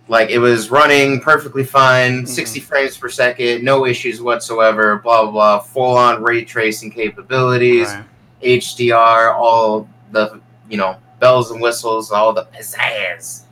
[0.09, 2.27] like it was running perfectly fine, Mhm.
[2.27, 7.87] 60 frames per second, no issues whatsoever, blah blah blah, full on ray tracing capabilities,
[7.87, 8.03] Right.
[8.41, 13.43] HDR, all the you know bells and whistles, all the pizzazz,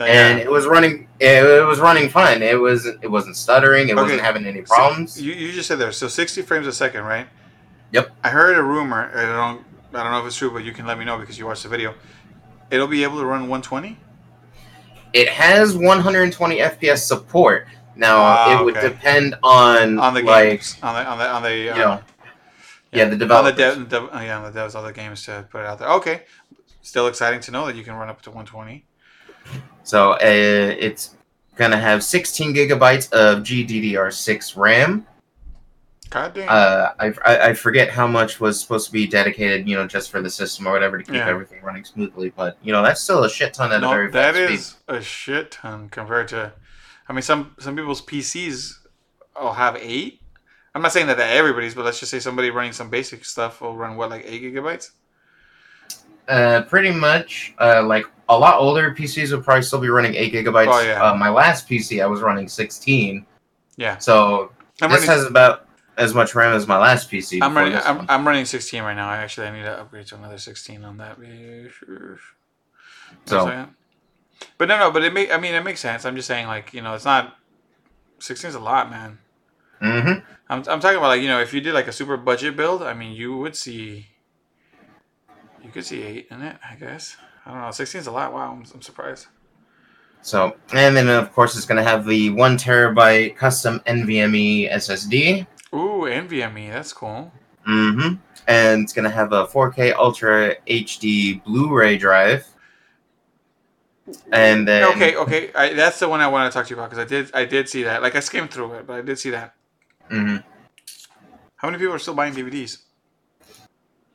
[0.00, 1.06] and it was running.
[1.20, 2.42] It, it was running fine.
[2.42, 3.88] It was it wasn't stuttering.
[3.90, 5.20] It wasn't having any So, problems.
[5.20, 5.90] You, you just said there.
[5.92, 7.26] So 60 frames a second, right?
[7.90, 8.10] Yep.
[8.22, 9.10] I heard a rumor.
[9.14, 9.64] I don't.
[9.94, 11.64] I don't know if it's true, but you can let me know because you watched
[11.64, 11.94] the video.
[12.70, 13.98] It'll be able to run 120.
[15.12, 17.66] It has 120 FPS support.
[17.96, 18.88] Now Ah, it would okay.
[18.90, 22.00] depend on on the like games, on the on the on the you uh, know
[22.92, 23.56] yeah, the on the developers.
[23.58, 25.88] dev, dev, uh, yeah, on the devs, other games to put it out there.
[25.90, 26.22] Okay,
[26.80, 28.84] still exciting to know that you can run up to 120.
[29.82, 31.16] So uh, it's
[31.56, 35.06] gonna have 16 gigabytes of GDDR6 RAM.
[36.10, 36.48] God damn.
[36.48, 40.10] Uh, I, I I forget how much was supposed to be dedicated, you know, just
[40.10, 41.28] for the system or whatever to keep Yeah.
[41.28, 42.30] everything running smoothly.
[42.34, 45.00] But you know, that's still a shit ton at a no, very that is a
[45.02, 46.52] shit ton compared to.
[47.08, 48.78] I mean, some some people's PCs
[49.40, 50.20] will have eight.
[50.74, 53.60] I'm not saying that, that everybody's, but let's just say somebody running some basic stuff
[53.60, 54.90] will run what like eight gigabytes.
[56.28, 57.54] Uh, pretty much.
[57.58, 60.68] Uh, like a lot older PCs would probably still be running eight gigabytes.
[60.70, 61.02] Oh, yeah.
[61.02, 63.24] Uh, my last PC, I was running 16.
[63.76, 65.22] Yeah, So I'm this running.
[65.22, 65.67] has about
[65.98, 67.40] as much RAM as my last PC.
[67.42, 67.74] I'm running.
[67.76, 68.06] I'm.
[68.08, 69.08] I'm running 16 right now.
[69.08, 71.18] I actually I need to upgrade to another 16 on that.
[73.26, 73.66] So-
[74.56, 74.90] but no, no.
[74.90, 75.32] But it make.
[75.32, 76.04] I mean, it makes sense.
[76.04, 77.36] I'm just saying, like you know, it's not.
[78.20, 79.18] 16 is a lot, man.
[79.82, 80.24] Mm-hmm.
[80.48, 82.82] I'm, I'm talking about like you know if you did like a super budget build,
[82.82, 84.06] I mean you would see.
[85.62, 87.16] You could see eight in it, I guess.
[87.44, 87.70] I don't know.
[87.70, 88.32] 16 is a lot.
[88.32, 89.26] Wow, I'm, I'm surprised.
[90.22, 95.46] So, and then of course it's gonna have the one terabyte custom NVMe SSD.
[95.74, 97.32] Ooh, NVMe, that's cool.
[97.68, 98.14] Mm-hmm.
[98.46, 102.46] And it's gonna have a 4K Ultra HD Blu-ray drive.
[104.32, 106.90] And then okay, okay, I, that's the one I want to talk to you about
[106.90, 108.00] because I did I did see that.
[108.00, 109.54] Like I skimmed through it, but I did see that.
[110.10, 110.42] Mhm.
[111.56, 112.78] How many people are still buying DVDs?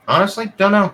[0.08, 0.94] honestly, don't know.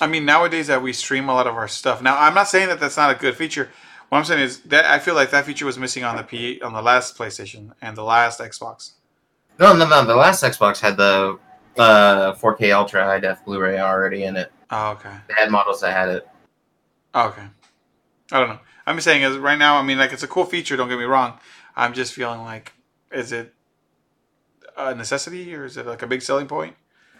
[0.00, 2.02] I mean, nowadays that we stream a lot of our stuff.
[2.02, 3.70] Now, I'm not saying that that's not a good feature.
[4.08, 6.60] What I'm saying is that I feel like that feature was missing on the P
[6.62, 8.92] on the last PlayStation and the last Xbox.
[9.60, 10.04] No, no, no.
[10.04, 11.38] The last Xbox had the
[11.78, 14.50] uh, 4K Ultra High Def Blu-ray already in it.
[14.70, 15.12] Oh, okay.
[15.28, 16.28] They had models that had it.
[17.14, 17.44] Oh, okay.
[18.32, 18.58] I don't know.
[18.86, 19.76] I'm just saying, is right now.
[19.76, 20.76] I mean, like it's a cool feature.
[20.76, 21.38] Don't get me wrong.
[21.76, 22.72] I'm just feeling like,
[23.12, 23.52] is it
[24.76, 26.74] a necessity or is it like a big selling point?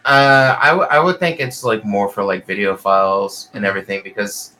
[0.06, 4.00] Uh, I, w- I would think it's like more for like video files and everything
[4.02, 4.56] because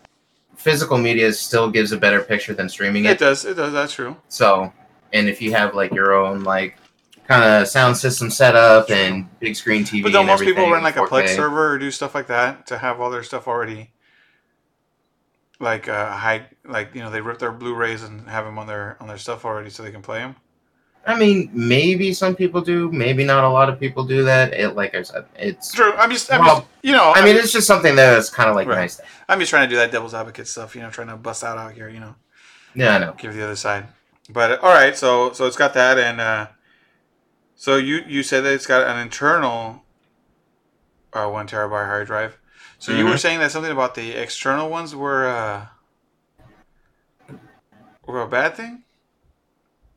[0.55, 3.19] physical media still gives a better picture than streaming It it.
[3.19, 3.45] does.
[3.47, 3.73] It does.
[3.73, 4.17] That's true.
[4.29, 4.71] So,
[5.15, 6.77] and if you have like your own like
[7.31, 10.83] kind of sound system set up and big screen TV, But don't most people run
[10.83, 13.93] like a Plex server or do stuff like that to have all their stuff already?
[15.61, 18.97] Like uh, high, like you know, they rip their Blu-rays and have them on their
[19.01, 20.35] on their stuff already, so they can play them.
[21.07, 24.53] I mean, maybe some people do, maybe not a lot of people do that.
[24.53, 25.73] It, like I said, it's.
[25.73, 25.95] True.
[25.95, 28.55] I'm just, I'm Well, just, you know, I mean, it's just something that's kind of
[28.57, 28.81] like Right.
[28.81, 28.97] nice.
[28.97, 31.43] To, I'm just trying to do that devil's advocate stuff, you know, trying to bust
[31.43, 32.15] out out here, you know,
[32.75, 33.15] yeah, I know.
[33.17, 33.87] give the other side.
[34.29, 36.49] But all right, so so it's got that, and uh,
[37.61, 39.83] so you you said that it's got an internal
[41.13, 42.39] uh, one terabyte hard drive.
[42.79, 43.19] So you were Mhm.
[43.19, 45.67] saying that something about the external ones were uh,
[48.07, 48.85] were a bad thing.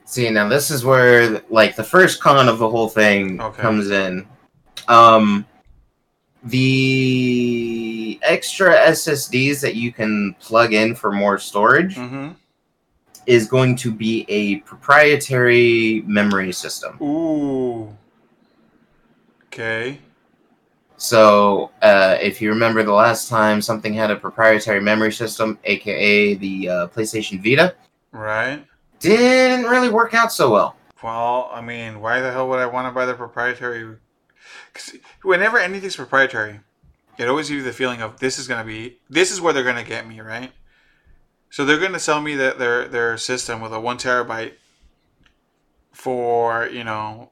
[0.04, 3.62] See, now this is where like the first con of the whole thing Okay.
[3.62, 4.28] comes in.
[4.90, 5.46] Um,
[6.44, 12.32] the extra SSDs that you can plug in for more storage Mm-hmm.
[13.26, 16.98] Is going to be a proprietary memory system.
[17.02, 17.96] Ooh.
[19.48, 20.00] Okay.
[20.98, 26.34] So, uh, if you remember the last time something had a proprietary memory system, aka
[26.36, 27.76] the uh, PlayStation Vita,
[28.12, 28.66] Right.
[29.00, 30.76] didn't really work out so well.
[31.04, 33.98] Well, I mean, why the hell would I want to buy the proprietary?
[34.72, 36.62] Because whenever anything's proprietary,
[37.18, 39.64] it always gives you the feeling of this is gonna be this is where they're
[39.64, 40.52] gonna get me, right?
[41.54, 44.54] So they're gonna sell me that their their system with a one terabyte
[45.92, 47.30] for you know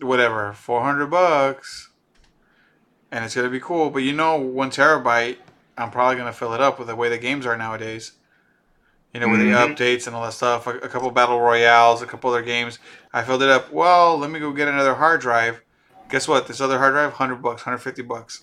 [0.00, 1.90] whatever four hundred bucks,
[3.12, 3.90] and it's gonna be cool.
[3.90, 5.36] But you know, one terabyte,
[5.78, 8.10] I'm probably gonna fill it up with the way the games are nowadays.
[9.12, 9.52] You know, with Mhm.
[9.78, 12.80] the updates and all that stuff, a, a couple battle royales, a couple other games.
[13.12, 13.70] I filled it up.
[13.70, 15.62] Well, let me go get another hard drive.
[16.08, 16.48] Guess what?
[16.48, 18.42] This other hard drive, hundred bucks, hundred fifty bucks.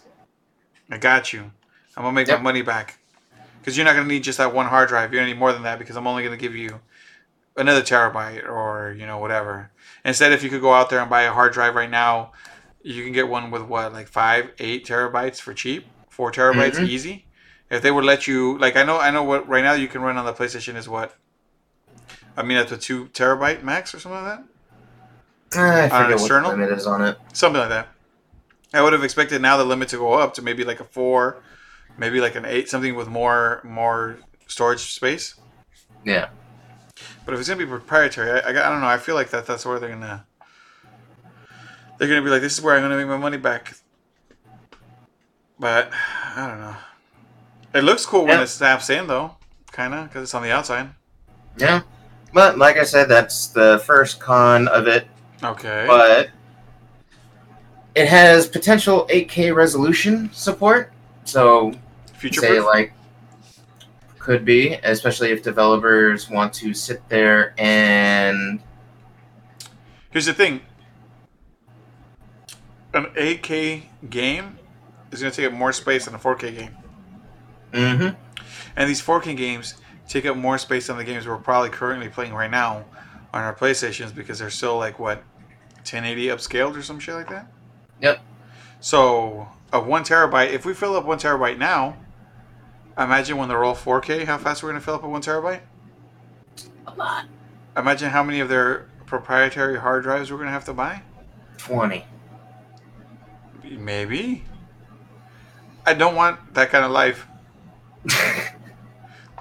[0.89, 1.51] I got you.
[1.97, 2.37] I'm gonna make Yep.
[2.39, 2.99] my money back
[3.61, 5.13] because you're not gonna need just that one hard drive.
[5.13, 6.81] You're gonna need more than that because I'm only gonna give you
[7.55, 9.71] another terabyte or you know whatever.
[10.03, 12.31] Instead, if you could go out there and buy a hard drive right now,
[12.81, 16.87] you can get one with what like five, eight terabytes for cheap, four terabytes Mhm.
[16.87, 17.25] easy.
[17.69, 20.01] If they would let you, like I know, I know what right now you can
[20.01, 21.15] run on the PlayStation is what.
[22.35, 24.43] I mean, at the two terabyte max or something like that.
[25.53, 26.51] I forget what external?
[26.51, 27.17] the limit is on it.
[27.33, 27.89] something like that.
[28.73, 31.37] I would have expected now the limit to go up to maybe like a four,
[32.01, 35.35] maybe like an eight, something with more more storage space.
[36.03, 36.29] Yeah.
[37.23, 38.87] But if it's gonna be proprietary, I, I, I don't know.
[38.87, 40.25] I feel like that that's where they're gonna
[41.97, 43.75] they're gonna be like, this is where I'm gonna make my money back.
[45.59, 45.91] But
[46.35, 46.75] I don't know.
[47.75, 48.41] It looks cool when Yeah.
[48.43, 49.37] it snaps in though,
[49.71, 50.89] kind of, because it's on the outside.
[51.55, 51.81] Yeah.
[52.33, 55.05] But like I said, that's the first con of it.
[55.43, 55.85] Okay.
[55.87, 56.31] But
[57.93, 60.91] it has potential 8K resolution support.
[61.25, 61.73] So
[62.21, 62.93] Future say like
[64.19, 68.61] could be, especially if developers want to sit there and
[70.11, 70.59] Here's the thing.
[72.93, 74.59] An 8K game
[75.11, 76.77] is going to take up more space than a 4K game.
[77.71, 78.15] Mm-hmm.
[78.75, 79.75] And these 4K games
[80.09, 82.83] take up more space than the games we're probably currently playing right now
[83.33, 85.19] on our PlayStations because they're still like what
[85.77, 87.47] 1080 upscaled or some shit like that.
[88.01, 88.19] Yep.
[88.81, 91.95] So a one terabyte, if we fill up one terabyte now,
[92.97, 95.61] imagine when they're all 4K, how fast we're gonna fill up a one terabyte.
[96.87, 97.25] a lot.
[97.77, 101.01] Imagine how many of their proprietary hard drives we're gonna have to buy.
[101.57, 102.05] 20.
[103.63, 104.43] Maybe.
[105.85, 107.27] I don't want that kind of life.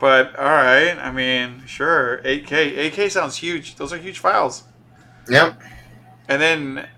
[0.00, 2.90] But all right, I mean, sure, 8K.
[2.90, 3.76] 8K sounds huge.
[3.76, 4.64] Those are huge files.
[5.28, 5.60] yep.
[6.26, 6.88] And then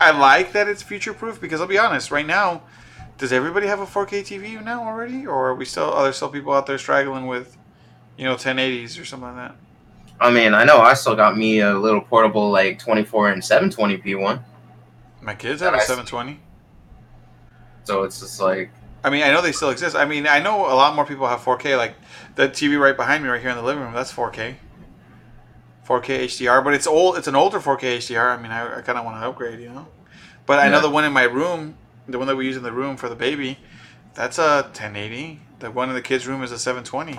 [0.00, 2.62] I like that it's future proof because I'll be honest, right now,
[3.18, 6.28] does everybody have a 4K TV now already, or are we still are there still
[6.28, 7.56] people out there struggling with,
[8.16, 9.56] you know, 1080s or something like that?
[10.20, 14.20] I mean, I know I still got me a little portable like 24 and 720p
[14.20, 14.44] one.
[15.20, 16.40] My kids have a 720.
[17.84, 18.70] So it's just like,
[19.02, 19.96] I mean, I know they still exist.
[19.96, 21.76] I mean, I know a lot more people have 4K.
[21.76, 21.94] Like
[22.36, 24.56] the TV right behind me, right here in the living room, that's 4K.
[25.86, 27.18] 4K HDR, but it's old.
[27.18, 28.38] It's an older 4K HDR.
[28.38, 29.86] I mean, I, I kind of want to upgrade, you know.
[30.46, 31.76] But I know the one in my room,
[32.08, 33.58] the one that we use in the room for the baby,
[34.14, 35.40] that's a 1080.
[35.60, 37.12] The one in the kids' room is a 720.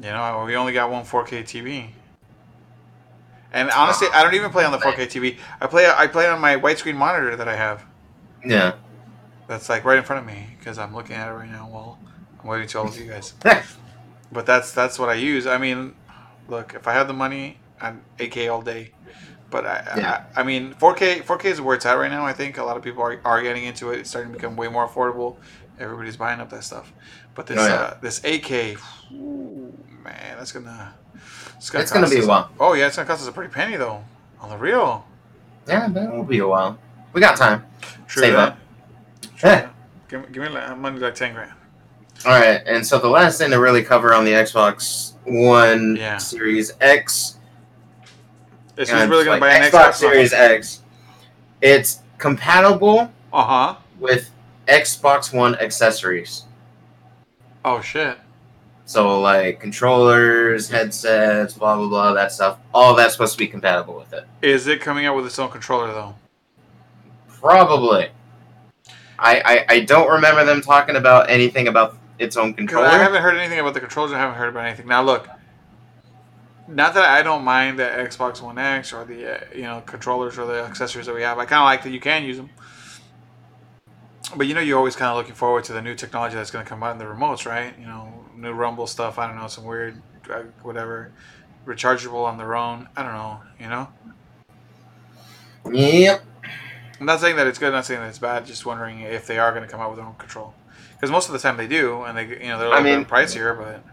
[0.00, 1.90] You know, we only got one 4K TV.
[3.52, 5.38] And honestly, I don't even play on the 4K TV.
[5.60, 7.84] I play I play on my widescreen monitor that I have.
[8.44, 8.74] yeah.
[9.48, 11.98] That's like right in front of me because I'm looking at it right now while
[12.40, 13.34] I'm waiting to all of you guys.
[14.32, 15.46] But that's that's what I use.
[15.46, 15.94] I mean,
[16.48, 18.92] look, if I had the money, I'm 8K all day.
[19.52, 20.24] But I, Yeah.
[20.34, 22.26] I, I mean, 4K 4K is where it's at right now.
[22.26, 24.00] I think a lot of people are, are getting into it.
[24.00, 25.36] It's starting to become way more affordable.
[25.78, 26.92] Everybody's buying up that stuff.
[27.34, 27.74] But this Oh, yeah.
[27.74, 28.76] uh, this 8K,
[29.10, 30.94] whew, man, that's gonna
[31.56, 32.50] it's gonna, It's gonna be a while.
[32.58, 34.02] Oh yeah, it's gonna cost us a pretty penny though.
[34.40, 35.06] On the real,
[35.68, 36.76] Yeah, but it'll be a while.
[37.12, 37.64] We got time.
[38.08, 38.48] true Save that.
[38.52, 38.58] up.
[39.36, 39.74] True that.
[40.08, 41.52] Give, me- give me money like ten grand.
[42.26, 46.16] All right, and so the last thing to really cover on the Xbox One Yeah.
[46.18, 47.38] Series X,
[48.76, 49.94] Is and who's really gonna like buy an Xbox Xbox?
[49.94, 50.80] Series X,
[51.60, 53.76] it's compatible Uh huh.
[54.00, 54.30] with
[54.66, 56.44] Xbox One accessories.
[57.64, 58.18] Oh shit.
[58.84, 62.58] So like controllers, headsets, blah blah blah, that stuff.
[62.74, 64.24] All that's supposed to be compatible with it.
[64.42, 66.14] Is it coming out with its own controller though?
[67.28, 68.08] Probably.
[69.18, 72.86] I, I I don't remember them talking about anything about its own controller.
[72.86, 74.12] I haven't heard anything about the controllers.
[74.12, 74.86] I haven't heard about anything.
[74.88, 75.28] Now look,
[76.68, 80.38] not that I don't mind the Xbox One X or the uh, you know controllers
[80.38, 81.38] or the accessories that we have.
[81.38, 82.50] I kind of like that you can use them.
[84.36, 86.64] But you know, you're always kind of looking forward to the new technology that's going
[86.64, 87.74] to come out in the remotes, right?
[87.78, 89.18] You know, new Rumble stuff.
[89.18, 90.00] I don't know, some weird,
[90.62, 91.12] whatever,
[91.66, 92.88] rechargeable on their own.
[92.96, 93.40] I don't know.
[93.60, 93.88] You know,
[95.70, 96.22] Yep.
[97.00, 97.66] I'm not saying that it's good.
[97.68, 98.46] I'm not saying that it's bad.
[98.46, 100.54] Just wondering if they are going to come out with their own control,
[100.94, 103.00] because most of the time they do, and they you know they're a little mean-
[103.02, 103.84] bit pricier, but.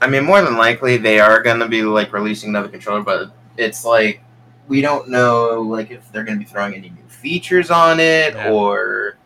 [0.00, 3.84] I mean, more than likely they are gonna be like releasing another controller, but it's
[3.84, 4.20] like
[4.68, 8.50] we don't know like if they're gonna be throwing any new features on it Yeah.
[8.50, 9.16] or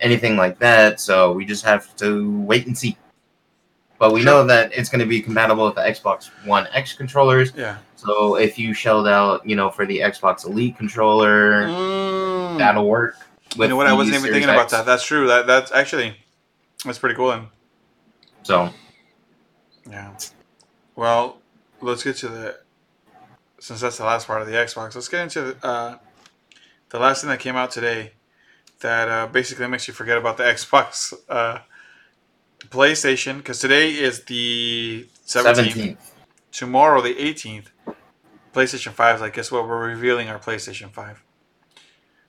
[0.00, 1.00] anything like that.
[1.00, 2.96] So we just have to wait and see.
[3.98, 4.32] But we Sure.
[4.32, 7.52] know that it's gonna be compatible with the Xbox One X controllers.
[7.56, 7.76] Yeah.
[7.96, 12.58] So if you shelled out, you know, for the Xbox Elite controller, Mm.
[12.58, 13.16] that'll work.
[13.56, 13.86] You know what?
[13.86, 14.86] I wasn't even Series thinking about that.
[14.86, 15.28] That's true.
[15.28, 16.16] That that's actually
[16.84, 17.30] that's pretty cool.
[17.30, 17.46] Then.
[18.42, 18.70] So
[19.88, 20.16] Yeah.
[20.96, 21.38] Well,
[21.80, 22.58] let's get to the
[23.58, 24.94] since that's the last part of the Xbox.
[24.94, 25.98] Let's get into uh,
[26.90, 28.12] the last thing that came out today.
[28.82, 31.60] that uh, basically makes you forget about the Xbox, uh,
[32.68, 35.72] PlayStation, because today is the seventeenth.
[35.72, 36.14] Seventeenth.
[36.52, 37.70] Tomorrow, the eighteenth,
[38.52, 39.66] PlayStation Five is like, guess what?
[39.66, 41.24] We're revealing our PlayStation Five.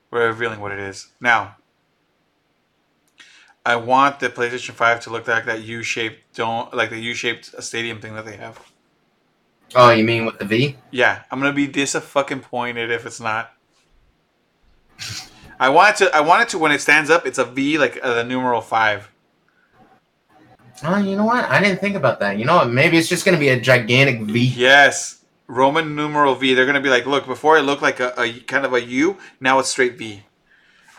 [0.09, 1.57] We're revealing what it is now.
[3.65, 8.01] I want the PlayStation Five to look like that U-shaped don't like the U-shaped stadium
[8.01, 8.59] thing that they have.
[9.75, 10.75] Oh, you mean with the V?
[10.91, 13.53] Yeah, I'm gonna be dis fucking pointed if it's not.
[15.59, 16.15] I want it to.
[16.15, 17.25] I want it to when it stands up.
[17.25, 19.09] It's a V, like uh, the numeral five.
[20.83, 21.45] Oh, you know what?
[21.45, 22.37] I didn't think about that.
[22.37, 22.69] You know what?
[22.69, 24.39] Maybe it's just gonna be a gigantic V.
[24.57, 26.53] Yes, Roman numeral V.
[26.53, 29.17] They're gonna be like, look, before it looked like a, a kind of a U,
[29.39, 30.23] now it's straight V,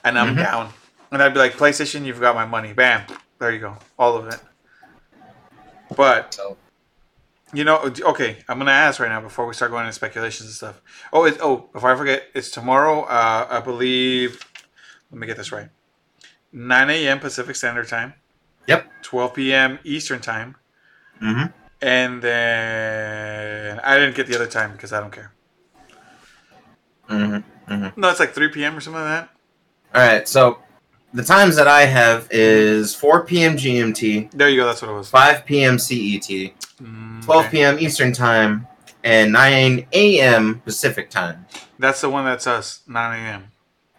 [0.02, 0.38] and I'm Mhm.
[0.38, 0.72] down.
[1.14, 2.72] And I'd be like, PlayStation, you've got my money.
[2.72, 3.02] Bam,
[3.38, 4.40] there you go, all of it.
[5.96, 6.36] But
[7.52, 8.38] You know, okay.
[8.48, 10.82] I'm gonna ask right now before we start going into speculations and stuff.
[11.12, 13.02] Oh, it, oh, before I forget, it's tomorrow.
[13.02, 14.44] Uh, I believe.
[15.12, 15.68] Let me get this right.
[16.52, 17.20] 9 a.m.
[17.20, 18.14] Pacific Standard Time.
[18.66, 18.90] Yep.
[19.02, 19.78] 12 p.m.
[19.84, 20.56] Eastern Time,
[21.20, 21.44] hmm
[21.80, 25.32] and then I didn't get the other time because I don't care.
[27.08, 27.44] Mhm.
[27.68, 27.96] Mhm.
[27.96, 28.76] No, it's like 3 p.m.
[28.76, 29.28] or something like that.
[29.94, 30.28] All right.
[30.28, 30.58] So
[31.14, 33.56] the times that I have is 4 p.m.
[33.56, 34.66] GMT, There you go.
[34.66, 35.08] That's what it was.
[35.08, 35.78] 5 p.m.
[35.78, 36.52] CET,
[36.82, 37.50] Mm, 12 okay.
[37.50, 37.78] p.m.
[37.78, 38.66] Eastern Time,
[39.04, 40.60] and 9 a.m.
[40.64, 41.46] Pacific Time.
[41.78, 42.80] That's the one that's us.
[42.88, 43.44] 9 a.m.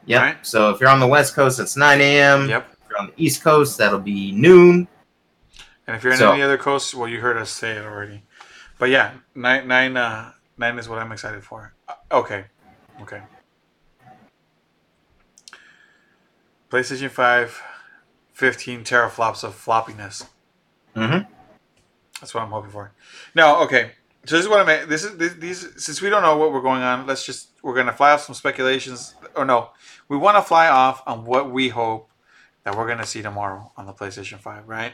[0.05, 0.21] Yep.
[0.21, 0.37] Right.
[0.45, 2.49] So if you're on the West Coast, it's 9 a.m.
[2.49, 2.67] Yep.
[2.71, 4.87] If you're on the East Coast, that'll be noon.
[5.87, 8.23] And if you're on So- any other coast, well, you heard us say it already.
[8.77, 11.73] But yeah, nine, nine, uh, nine is what I'm excited for.
[11.87, 12.45] Uh, okay,
[13.01, 13.21] okay.
[16.69, 17.61] PlayStation 5,
[18.33, 20.27] 15 teraflops of floppiness.
[20.95, 21.31] Mm-hmm.
[22.19, 22.91] That's what I'm hoping for.
[23.33, 23.91] No, okay.
[24.25, 24.89] So this is what I meant.
[24.89, 25.83] This is this, these.
[25.83, 28.33] Since we don't know what we're going on, let's just we're gonna fly off some
[28.33, 29.13] speculations.
[29.35, 29.69] Or no,
[30.07, 32.09] we want to fly off on what we hope
[32.63, 34.67] that we're gonna see tomorrow on the PlayStation Five.
[34.67, 34.93] Right.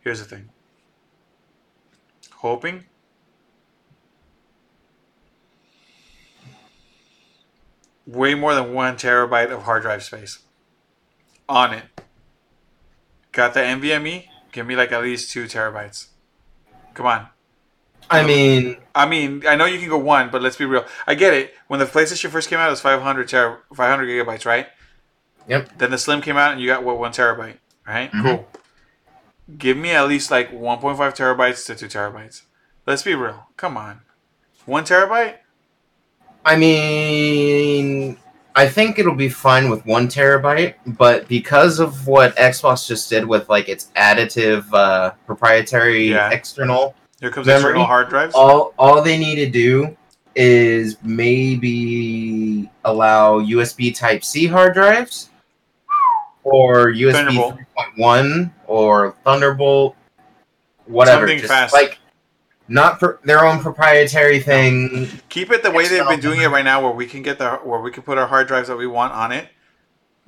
[0.00, 0.48] Here's the thing.
[2.36, 2.84] Hoping.
[8.06, 10.38] Way more than one terabyte of hard drive space
[11.48, 11.84] on it.
[13.32, 14.28] Got the NVMe?
[14.52, 16.06] Give me like at least two terabytes.
[16.94, 17.28] Come on.
[18.08, 20.84] I mean, I mean, I know you can go one, but let's be real.
[21.06, 21.54] I get it.
[21.66, 24.68] When the PlayStation first came out, it was 500 ter- 500 gigabytes, right?
[25.48, 25.78] Yep.
[25.78, 28.10] Then the Slim came out, and you got what one terabyte, right?
[28.12, 28.22] Mhm.
[28.22, 28.48] Cool.
[29.58, 32.42] Give me at least like 1.5 terabytes to two terabytes.
[32.86, 33.48] Let's be real.
[33.56, 34.02] Come on,
[34.64, 35.38] one terabyte.
[36.46, 38.16] I mean,
[38.54, 43.26] I think it'll be fine with one terabyte, but because of what Xbox just did
[43.26, 46.30] with like its additive uh, proprietary Yeah.
[46.30, 47.62] external, Here comes Memory?
[47.70, 48.32] external hard drives.
[48.36, 49.96] all all they need to do
[50.36, 55.30] is maybe allow USB Type C hard drives
[56.44, 57.36] or USB
[57.98, 59.96] 3.1 or Thunderbolt,
[60.86, 61.22] whatever.
[61.22, 61.72] Something just fast.
[61.72, 61.98] like
[62.68, 65.08] not for their own proprietary thing.
[65.28, 67.56] Keep it the way they've been doing it right now, where we can get the
[67.56, 69.48] where we can put our hard drives that we want on it.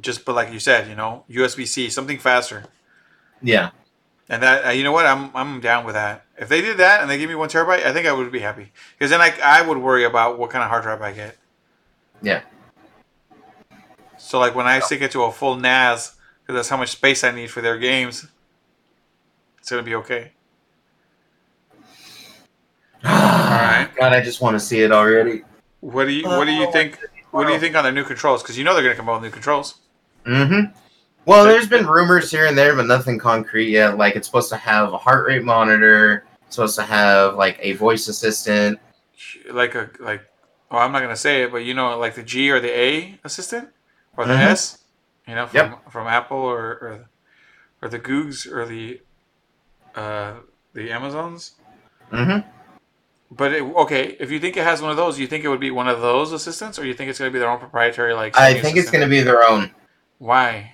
[0.00, 2.64] Just, but like you said, you know, USB C, something faster.
[3.42, 3.70] Yeah.
[4.28, 6.24] And that uh, you know what I'm I'm down with that.
[6.36, 8.40] If they did that and they give me one terabyte, I think I would be
[8.40, 11.36] happy because then I I would worry about what kind of hard drive I get.
[12.22, 12.42] Yeah.
[14.18, 17.24] So like when I stick it to a full NAS, because that's how much space
[17.24, 18.26] I need for their games,
[19.58, 20.32] it's gonna be okay.
[23.60, 23.88] Right.
[23.96, 25.42] God, I just want to see it already.
[25.80, 26.98] What do you What do you think?
[27.30, 28.42] What do you think on their new controls?
[28.42, 29.80] Because you know they're gonna come out with new controls.
[30.24, 30.72] Mm-hmm.
[31.24, 33.98] Well, there's been rumors here and there, but nothing concrete yet.
[33.98, 37.72] Like it's supposed to have a heart rate monitor, it's supposed to have like a
[37.74, 38.78] voice assistant.
[39.50, 40.22] Like a like.
[40.70, 43.18] Oh, I'm not gonna say it, but you know, like the G or the A
[43.24, 43.68] assistant
[44.16, 44.50] or the Mhm.
[44.50, 44.78] S.
[45.26, 47.08] You know, from from Apple or or,
[47.82, 49.00] or the Googs or the
[49.94, 50.34] uh,
[50.72, 51.56] the Amazons.
[52.12, 52.48] Mm-hmm.
[53.30, 55.60] But it, okay, if you think it has one of those, you think it would
[55.60, 58.14] be one of those assistants, or you think it's going to be their own proprietary
[58.14, 58.36] like?
[58.38, 59.70] I think it's going to be their own
[60.18, 60.72] Why?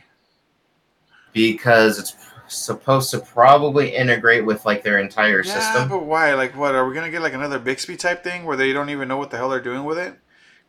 [1.32, 2.14] because it's
[2.46, 5.88] supposed to probably integrate with like their entire Yeah, system.
[5.88, 6.34] but why?
[6.34, 7.22] Like, what are we going to get?
[7.22, 9.84] Like another Bixby type thing where they don't even know what the hell they're doing
[9.84, 10.14] with it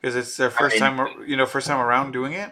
[0.02, 2.52] because it's their first mean- time, you know, first time around doing it.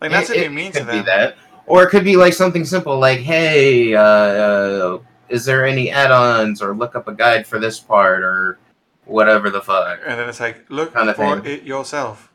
[0.00, 1.06] Like, that's It- to be it mean to them.
[1.06, 4.98] that, or it could be like something simple, like, "Hey, uh, uh,
[5.28, 8.58] is there any add-ons?" or look up a guide for this part, or
[9.04, 10.00] whatever the fuck.
[10.06, 11.52] And then it's like, look Kinda for thing.
[11.52, 12.30] it yourself.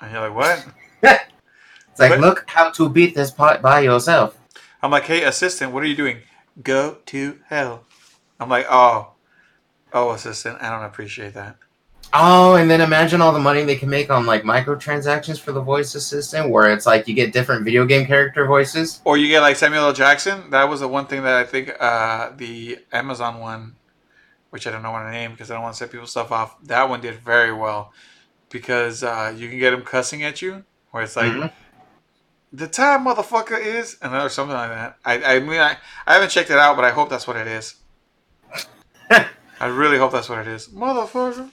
[0.00, 0.66] And you're like, what?
[1.90, 4.36] It's like, But- look how to beat this part by yourself.
[4.82, 6.18] I'm like, hey, assistant, what are you doing?
[6.62, 7.84] Go to hell.
[8.40, 9.12] I'm like, oh,
[9.92, 11.56] oh, assistant, I don't appreciate that.
[12.16, 15.60] Oh, and then imagine all the money they can make on like microtransactions for the
[15.60, 19.00] voice assistant, where it's like you get different video game character voices.
[19.04, 19.92] Or you get like Samuel L.
[19.92, 20.48] Jackson.
[20.50, 23.74] That was the one thing that I think uh, the Amazon one,
[24.50, 26.30] which I don't know what to name because I don't want to set people's stuff
[26.30, 26.56] off.
[26.62, 27.92] That one did very well
[28.48, 31.32] because uh, you can get him cussing at you, where it's like.
[31.32, 31.52] Mhm.
[32.52, 34.96] The time motherfucker is, and or something like that.
[35.04, 37.48] I, I mean, I, I haven't checked it out, but I hope that's what it
[37.48, 37.74] is.
[39.10, 41.50] I really hope that's what it is, motherfucker.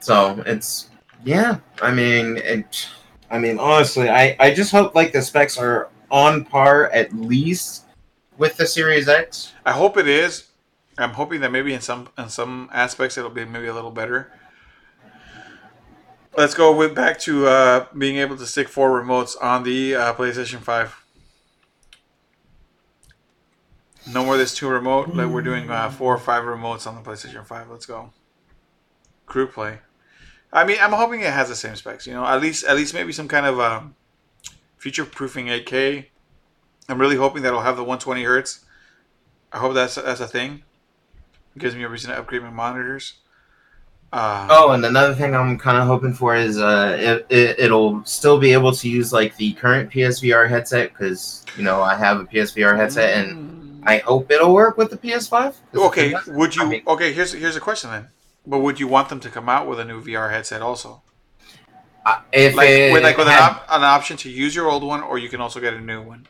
[0.00, 0.88] So it's
[1.24, 1.58] yeah.
[1.80, 2.88] I mean, it,
[3.30, 7.84] I mean, honestly, I I just hope like the specs are on par at least
[8.38, 9.52] with the Series X.
[9.64, 10.48] I hope it is.
[10.98, 14.32] I'm hoping that maybe in some in some aspects it'll be maybe a little better.
[16.36, 20.14] Let's go with back to uh, being able to stick four remotes on the uh,
[20.14, 20.96] PlayStation Five.
[24.10, 25.08] No more this two remote.
[25.14, 27.68] Like we're doing uh, four or five remotes on the PlayStation Five.
[27.68, 28.12] Let's go.
[29.26, 29.80] Crew play.
[30.52, 32.06] I mean, I'm hoping it has the same specs.
[32.06, 33.94] You know, at least at least maybe some kind of um,
[34.78, 36.06] future proofing 8K.
[36.88, 38.64] I'm really hoping that it'll have the 120 hertz.
[39.52, 40.62] I hope that's that's a thing.
[41.54, 43.14] It gives me a reason to upgrade my monitors.
[44.12, 48.04] Uh, Oh, and another thing I'm kind of hoping for is uh, it, it it'll
[48.04, 52.18] still be able to use like the current PSVR headset because you know I have
[52.20, 55.30] a PSVR headset and I hope it'll work with the PS5.
[55.30, 55.86] 'cause if Mm.
[55.86, 56.62] Okay, would you?
[56.62, 58.08] I mean- okay, here's here's a question then.
[58.46, 61.02] But would you want them to come out with a new VR headset also,
[62.06, 64.82] I- if like it with like with an, op- an option to use your old
[64.82, 66.26] one, or you can also get a new one?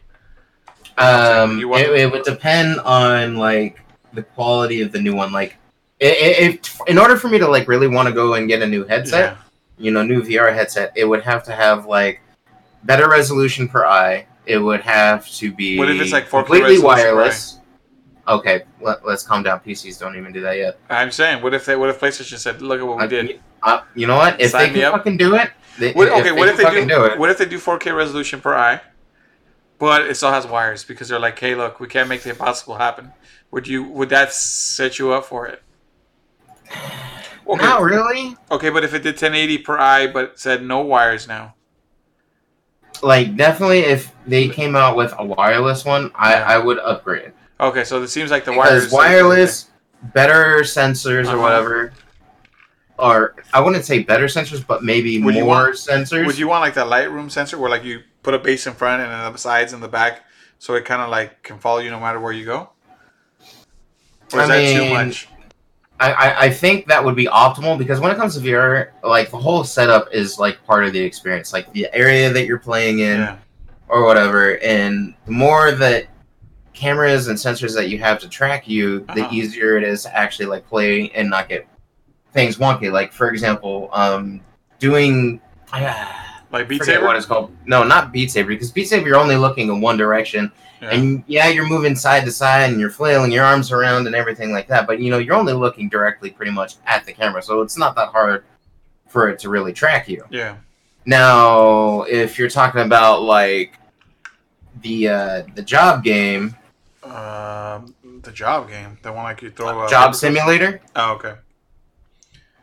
[0.98, 3.78] Um, it, it would depend on like
[4.12, 5.32] the quality of the new one.
[5.32, 5.56] Like,
[6.00, 8.84] if in order for me to like really want to go and get a new
[8.84, 9.36] headset,
[9.78, 12.20] you know, new VR headset, it would have to have like
[12.82, 14.26] better resolution per eye.
[14.46, 17.59] It would have to be What if it's, like, completely wireless.
[18.30, 19.60] Okay, let, let's calm down.
[19.60, 20.78] PCs don't even do that yet.
[20.88, 21.74] I'm saying, what if they?
[21.76, 24.40] What if PlayStation said, "Look at what we I- did." Uh, you know what?
[24.40, 27.04] If Sign they can fucking do it, they, What, okay, what if they fucking do?
[27.04, 27.18] it?
[27.18, 28.80] What if they do 4K resolution per eye,
[29.78, 32.76] but it still has wires because they're like, "Hey, look, we can't make the impossible
[32.76, 33.12] happen."
[33.50, 33.82] Would you?
[33.84, 35.62] Would that set you up for it?
[37.46, 38.36] Okay, Not really.
[38.50, 41.54] okay, but if it did 1080 per eye, but said no wires now,
[43.02, 46.44] Like, definitely, if they came out with a wireless one, I, Yeah.
[46.46, 47.34] I would upgrade it.
[47.61, 49.70] Okay, so it seems like the because wires wireless,
[50.14, 51.36] better sensors Uh-huh.
[51.36, 51.92] or whatever,
[52.98, 56.26] or I wouldn't say better sensors, but maybe Would you more want- sensors.
[56.26, 59.02] Would you want like that Lightroom sensor where like you put a base in front
[59.02, 60.24] and then the sides and the back,
[60.58, 62.70] so it kind of like can follow you no matter where you go?
[64.32, 65.28] Or is I that too mean, much?
[65.98, 69.30] I, I, I think that would be optimal because when it comes to VR, like
[69.30, 73.00] the whole setup is like part of the experience, like the area that you're playing
[73.00, 73.36] in Yeah.
[73.88, 74.56] or whatever.
[74.62, 76.06] And the more that
[76.80, 79.28] cameras and sensors that you have to track you, the Uh-huh.
[79.30, 81.66] easier it is to actually like play and not get
[82.32, 82.90] things wonky.
[82.90, 84.40] Like for example, um,
[84.78, 85.40] doing.
[86.52, 87.06] Like Beat forget Saber.
[87.06, 87.54] what it's called.
[87.66, 90.50] No, not Beat Saber, because Beat Saber you're only looking in one direction,
[90.82, 90.90] Yeah.
[90.90, 94.50] and yeah, you're moving side to side and you're flailing your arms around and everything
[94.50, 94.86] like that.
[94.88, 97.94] But you know, you're only looking directly, pretty much at the camera, so it's not
[97.96, 98.42] that hard
[99.06, 100.24] for it to really track you.
[100.30, 100.56] yeah.
[101.06, 103.74] Now, if you're talking about like
[104.82, 106.56] the uh, the job game,
[107.11, 109.80] Um, the job game, the one like you throw.
[109.80, 111.34] Uh, job simulator Oh, okay.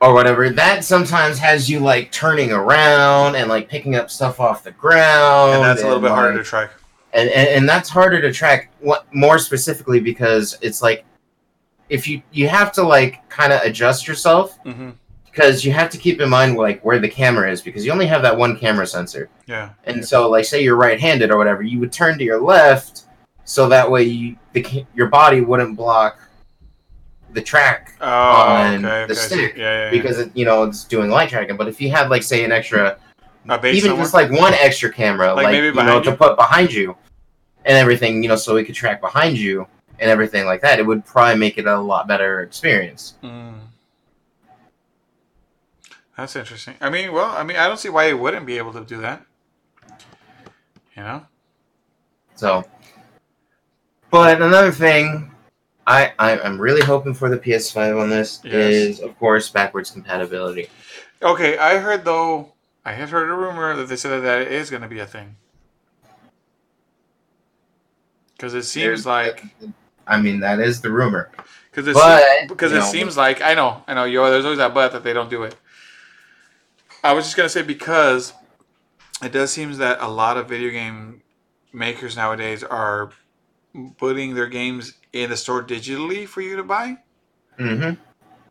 [0.02, 4.64] or whatever, that sometimes has you like turning around and like picking up stuff off
[4.64, 5.56] the ground.
[5.56, 6.72] And that's a little bit harder like, to track.
[7.14, 11.04] and, and, and that's harder to track what more specifically because it's like
[11.89, 14.89] if you you have to like kind of adjust yourself hmm
[15.26, 18.08] because you have to keep in mind like where the camera is because you only
[18.08, 19.70] have that one camera sensor Yeah.
[19.84, 23.04] and so like say you're right-handed or whatever you would turn to your left
[23.48, 26.20] so that way you the your body wouldn't block
[27.32, 28.88] the track Oh, On okay.
[28.88, 29.14] the okay.
[29.14, 29.91] stick, Yeah, yeah, yeah.
[29.91, 32.52] because it, you know it's doing light tracking but if you had like say an
[32.52, 32.98] extra
[33.64, 34.04] even somewhere?
[34.04, 36.95] just like one extra camera, Like like, maybe you know, behind to put behind you
[37.64, 39.66] and everything, you know, so we could track behind you
[40.00, 43.16] and everything like that, it would probably make it a lot better experience.
[43.24, 43.54] Mm.
[46.18, 46.76] That's interesting.
[46.82, 49.00] I mean, well, I mean, I don't see why it wouldn't be able to do
[49.02, 49.26] that.
[50.95, 51.26] You know?
[52.36, 52.64] So,
[54.10, 55.32] but another thing,
[55.86, 58.53] I, I I'm really hoping for the PS5 on this Yes.
[58.53, 60.70] is of course backwards compatibility.
[61.22, 62.53] Okay, I heard though.
[62.86, 65.05] I have heard a rumor that they said that it is going to be a
[65.08, 65.36] thing.
[68.36, 69.43] Because it seems uh, like
[70.05, 71.30] I mean that is the rumor.
[71.72, 74.30] because it But, seems, because it know- seems like I know I know yo.
[74.30, 75.55] There's always that but that they don't do it.
[77.03, 78.34] I was just gonna say because
[79.24, 81.22] it does seem that a lot of video game
[81.74, 83.10] makers nowadays are
[83.98, 86.98] putting their games in the store digitally for you to buy.
[87.58, 87.92] hmm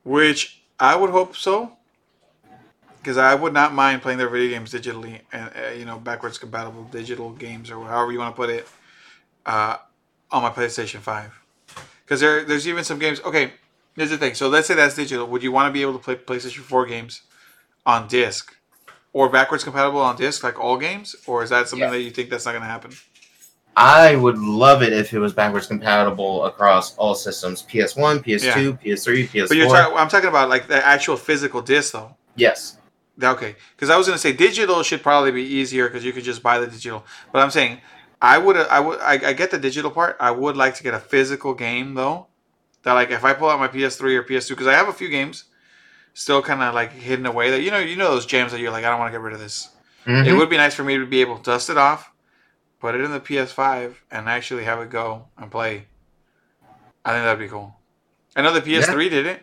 [0.05, 1.77] which I would hope so.
[2.99, 6.39] because I would not mind playing their video games digitally and uh, you know backwards
[6.39, 8.68] compatible digital games or however you want to put it
[9.47, 9.77] uh,
[10.31, 11.33] on my PlayStation Five.
[12.05, 13.20] Because there, there's even some games.
[13.20, 13.53] Okay,
[13.97, 14.35] here's the thing.
[14.35, 15.27] So let's say that's digital.
[15.29, 17.22] Would you want to be able to play PlayStation Four games
[17.87, 18.55] on disc
[19.12, 21.93] or backwards compatible on disc, like all games, or is that something Yeah.
[21.93, 22.93] that you think that's not going to happen?
[23.79, 29.29] I would love it if it was backwards compatible across all systems: PS1, PS2, PS3,
[29.29, 29.49] PS4.
[29.49, 29.97] But you're talking.
[29.99, 32.16] I'm talking about like the actual physical disc, though.
[32.37, 32.79] yes.
[33.22, 36.43] Okay, because I was gonna say digital should probably be easier because you could just
[36.43, 37.03] buy the digital.
[37.33, 37.81] But I'm saying
[38.20, 40.16] I would I would I, I get the digital part.
[40.20, 42.27] I would like to get a physical game though.
[42.83, 45.09] That like if I pull out my PS3 or PS2 because I have a few
[45.09, 45.45] games
[46.12, 48.70] still kind of like hidden away that you know you know those gems that you're
[48.70, 49.70] like I don't want to get rid of this.
[50.05, 50.37] It Mhm.
[50.37, 52.11] would be nice for me to be able to dust it off,
[52.81, 55.87] put it in the PS5, and actually have it go and play.
[57.05, 57.74] I think that'd be cool.
[58.35, 59.43] I know the PS3 did it.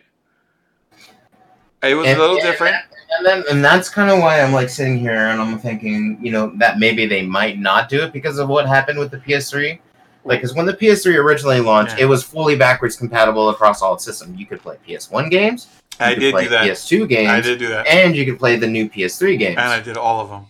[1.82, 2.76] It was And- a little yeah, different.
[3.18, 6.32] And then, and that's kind of why I'm like sitting here and I'm thinking, you
[6.32, 9.78] know, that maybe they might not do it because of what happened with the PS3.
[10.24, 12.04] Like, because when the PS3 originally launched, Yeah.
[12.04, 14.38] it was fully backwards compatible across all systems.
[14.38, 15.68] You could play PS1 games,
[16.00, 16.64] I did play do that.
[16.64, 19.58] PS2 games, I did do that, and you could play the new PS3 games.
[19.58, 20.46] and I did all of them.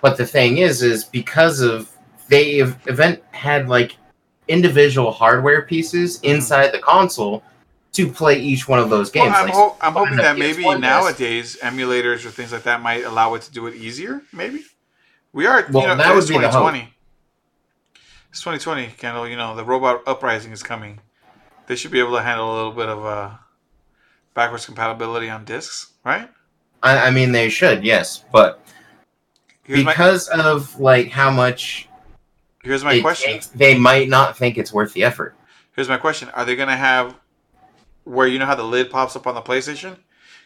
[0.00, 1.90] But the thing is, is because of
[2.28, 3.96] they event had like
[4.48, 6.34] individual hardware pieces Mhm.
[6.34, 7.42] inside the console
[7.92, 9.30] to play each one of those games.
[9.32, 10.90] Well, I'm, Like, ho- I'm hoping that maybe PS1 disc.
[10.90, 14.22] nowadays emulators or things like that might allow it to do it easier.
[14.32, 14.64] Maybe
[15.32, 15.66] we are.
[15.70, 16.94] Well, you know, that it's would be 2020.
[18.30, 19.26] It's 2020, Kendall.
[19.26, 21.00] You know, the robot uprising is coming.
[21.66, 23.30] They should be able to handle a little bit of uh,
[24.34, 26.28] backwards compatibility on discs, right?
[26.82, 28.62] I, I mean, they should, yes, but
[29.68, 31.88] Here's my because of like how much
[32.64, 33.32] here's my question.
[33.32, 35.36] takes, they might not think it's worth the effort.
[35.76, 37.14] Here's my question: Are they gonna have
[38.04, 39.98] where you know how the lid pops up on the PlayStation?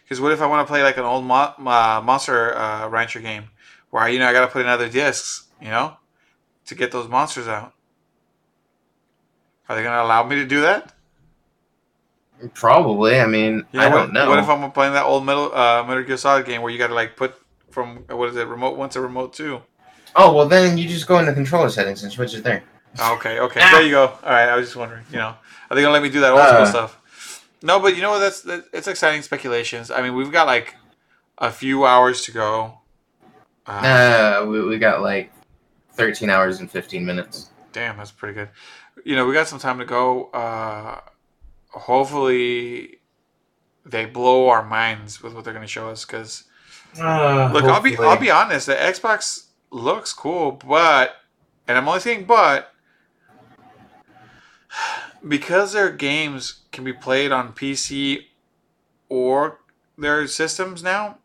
[0.03, 3.21] Because what if I want to play like an old Mo- uh, Monster uh, Rancher
[3.21, 3.45] game,
[3.91, 5.95] where you know I gotta put in other discs, you know,
[6.65, 7.73] to get those monsters out?
[9.69, 10.93] Are they gonna allow me to do that?
[12.53, 13.21] Probably.
[13.21, 14.27] I mean, I what, don't know.
[14.27, 16.93] What if I'm playing that old Metal uh, Metal Gear Solid game where you gotta
[16.93, 17.35] like put
[17.73, 19.61] from what is it, remote one to remote two?
[20.15, 22.63] oh well, then you just go into controller settings and switch it there.
[22.99, 23.71] Oh, okay, okay, Ah.
[23.71, 24.05] there you go.
[24.07, 25.03] All right, I was just wondering.
[25.11, 25.35] You know,
[25.69, 26.65] are they gonna let me do that old school Uh.
[26.65, 26.99] stuff?
[27.63, 28.19] No, but you know what?
[28.19, 29.89] That's that, it's exciting speculations.
[29.89, 30.75] I mean, we've got like
[31.39, 32.79] a few hours to go.
[33.65, 33.71] Uh,
[34.41, 35.31] Uh, we, we got like
[35.93, 37.49] 13 hours and 15 minutes.
[37.71, 38.49] Damn, that's pretty good.
[39.05, 40.25] You know, we got some time to go.
[40.31, 40.99] Uh,
[41.71, 42.99] hopefully,
[43.85, 46.05] they blow our minds with what they're gonna show us.
[46.05, 46.43] Because
[46.99, 48.67] Uh, look, I'll be I'll be honest.
[48.67, 51.15] The Xbox looks cool, but
[51.67, 52.73] and I'm only saying but
[55.27, 58.25] because their games can be played on PC
[59.09, 59.59] or
[59.97, 61.19] their systems now.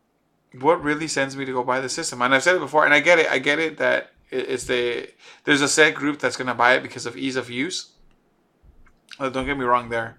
[0.60, 2.22] What really sends me to go buy the system?
[2.22, 3.30] And I've said it before, and I get it.
[3.30, 5.08] I get it that it's the
[5.44, 7.92] there's a set group that's gonna buy it because of ease of use.
[9.18, 10.18] Don't get me wrong there,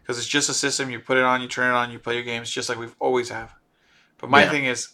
[0.00, 0.90] because it's just a system.
[0.90, 2.96] You put it on, you turn it on, you play your games just like we've
[2.98, 3.54] always have.
[4.20, 4.50] But my Yeah.
[4.50, 4.88] thing is,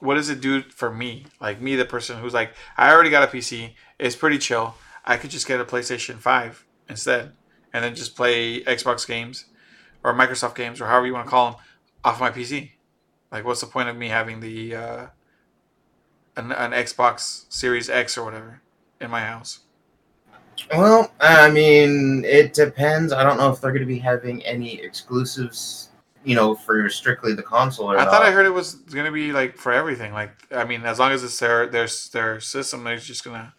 [0.00, 1.26] what does it do for me?
[1.40, 3.74] Like me, the person who's like, I already got a PC.
[3.98, 4.74] It's pretty chill.
[5.04, 7.32] I could just get a PlayStation Five instead,
[7.72, 9.46] and then just play Xbox games
[10.04, 11.60] or Microsoft games or however you want to call them
[12.04, 12.72] off my PC.
[13.30, 15.06] Like, what's the point of me having the uh,
[16.36, 18.60] an, an Xbox Series X or whatever
[19.00, 19.60] in my house?
[20.70, 23.12] Well, I mean, it depends.
[23.12, 25.88] I don't know if they're going to be having any exclusives,
[26.24, 28.10] you know, for strictly the console or I not.
[28.10, 30.12] thought I heard it was gonna be like for everything.
[30.12, 33.54] Like, I mean, as long as it's their their their system, they're just gonna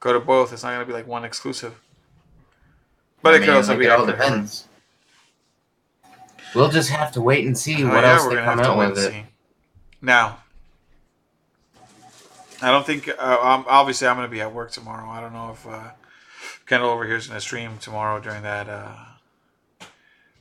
[0.00, 0.52] go to both.
[0.52, 1.80] It's not gonna be like one exclusive.
[3.22, 4.66] But I it could also like, be it all depends.
[6.54, 8.66] We'll just have to wait and see Oh, what yeah, else we're they come have
[8.66, 9.10] to out wait with and it.
[9.12, 9.26] see.
[10.02, 10.38] Now,
[12.62, 13.08] I don't think.
[13.08, 15.08] Uh, um, obviously, I'm going to be at work tomorrow.
[15.08, 15.90] I don't know if uh,
[16.66, 18.94] Kendall over here is going to stream tomorrow during that uh,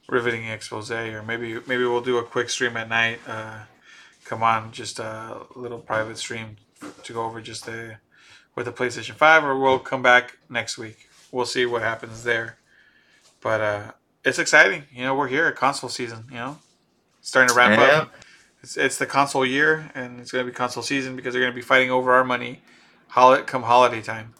[0.09, 3.19] riveting expose, or maybe maybe we'll do a quick stream at night.
[3.27, 3.59] Uh,
[4.25, 6.57] come on, just a little private stream
[7.03, 7.97] to go over just the
[8.55, 11.09] with the PlayStation Five, or we'll come back next week.
[11.31, 12.57] We'll see what happens there.
[13.41, 13.91] But uh,
[14.25, 14.83] it's exciting.
[14.93, 16.25] You know, we're here at console season.
[16.29, 16.57] You know,
[17.21, 17.85] starting to wrap Yeah.
[18.01, 18.15] up.
[18.61, 21.53] It's, it's the console year, and it's going to be console season because they're going
[21.53, 22.61] to be fighting over our money,
[23.07, 24.33] holiday come holiday time.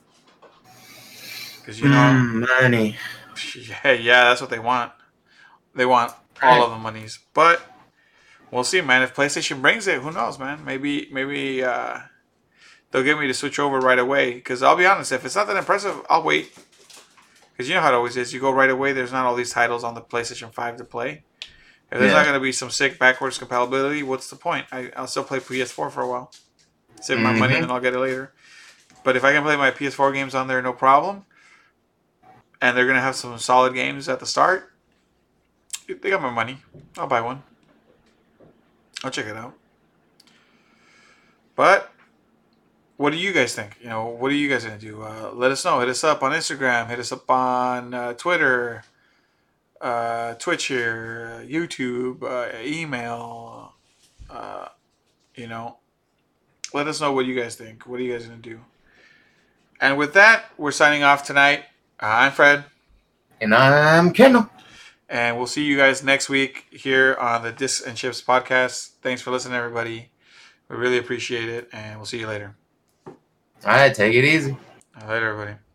[1.60, 2.98] Because you know, Mm, money.
[3.56, 4.92] yeah, yeah, that's what they want.
[5.76, 7.62] They want all of the monies, but
[8.52, 9.02] we'll see, man.
[9.02, 10.64] If PlayStation brings it, who knows, man?
[10.66, 12.00] Maybe, maybe uh,
[12.92, 14.34] they'll get me to switch over right away.
[14.34, 16.54] Because I'll be honest, if it's not that impressive, I'll wait.
[17.52, 18.34] Because you know how it always is.
[18.34, 18.94] You go right away.
[18.94, 21.24] There's not all these titles on the PlayStation Five to play.
[21.92, 22.18] If there's Yeah.
[22.18, 24.66] not going to be some sick backwards compatibility, what's the point?
[24.72, 26.32] I, I'll still play PS4 for a while.
[27.02, 27.56] Save my money Mhm.
[27.56, 28.34] and then I'll get it later.
[29.04, 31.26] But if I can play my PS4 games on there, no problem.
[32.62, 34.72] And they're going to have some solid games at the start.
[35.96, 36.58] They got my money.
[36.98, 37.42] I'll buy one.
[39.04, 39.54] I'll check it out.
[41.56, 41.92] But
[42.98, 43.78] what do you guys think?
[43.82, 45.02] You know, what are you guys gonna do?
[45.02, 45.80] Uh, let us know.
[45.80, 46.88] Hit us up on Instagram.
[46.90, 48.84] Hit us up on uh, Twitter,
[49.82, 53.74] uh, Twitch here, uh, YouTube, uh, email.
[54.30, 54.68] Uh,
[55.36, 55.78] you know,
[56.74, 57.88] let us know what you guys think.
[57.88, 58.60] What are you guys gonna do?
[59.82, 61.64] And with that, we're signing off tonight.
[62.02, 62.66] I'm Fred,
[63.42, 64.50] And I'm Kendall.
[65.10, 68.92] And we'll see you guys next week here on the Discs and Chips podcast.
[69.02, 70.12] Thanks for listening, everybody.
[70.70, 72.56] We really appreciate it, and we'll see you later.
[73.08, 73.16] All
[73.66, 74.56] right, take it easy.
[75.08, 75.69] Later, everybody.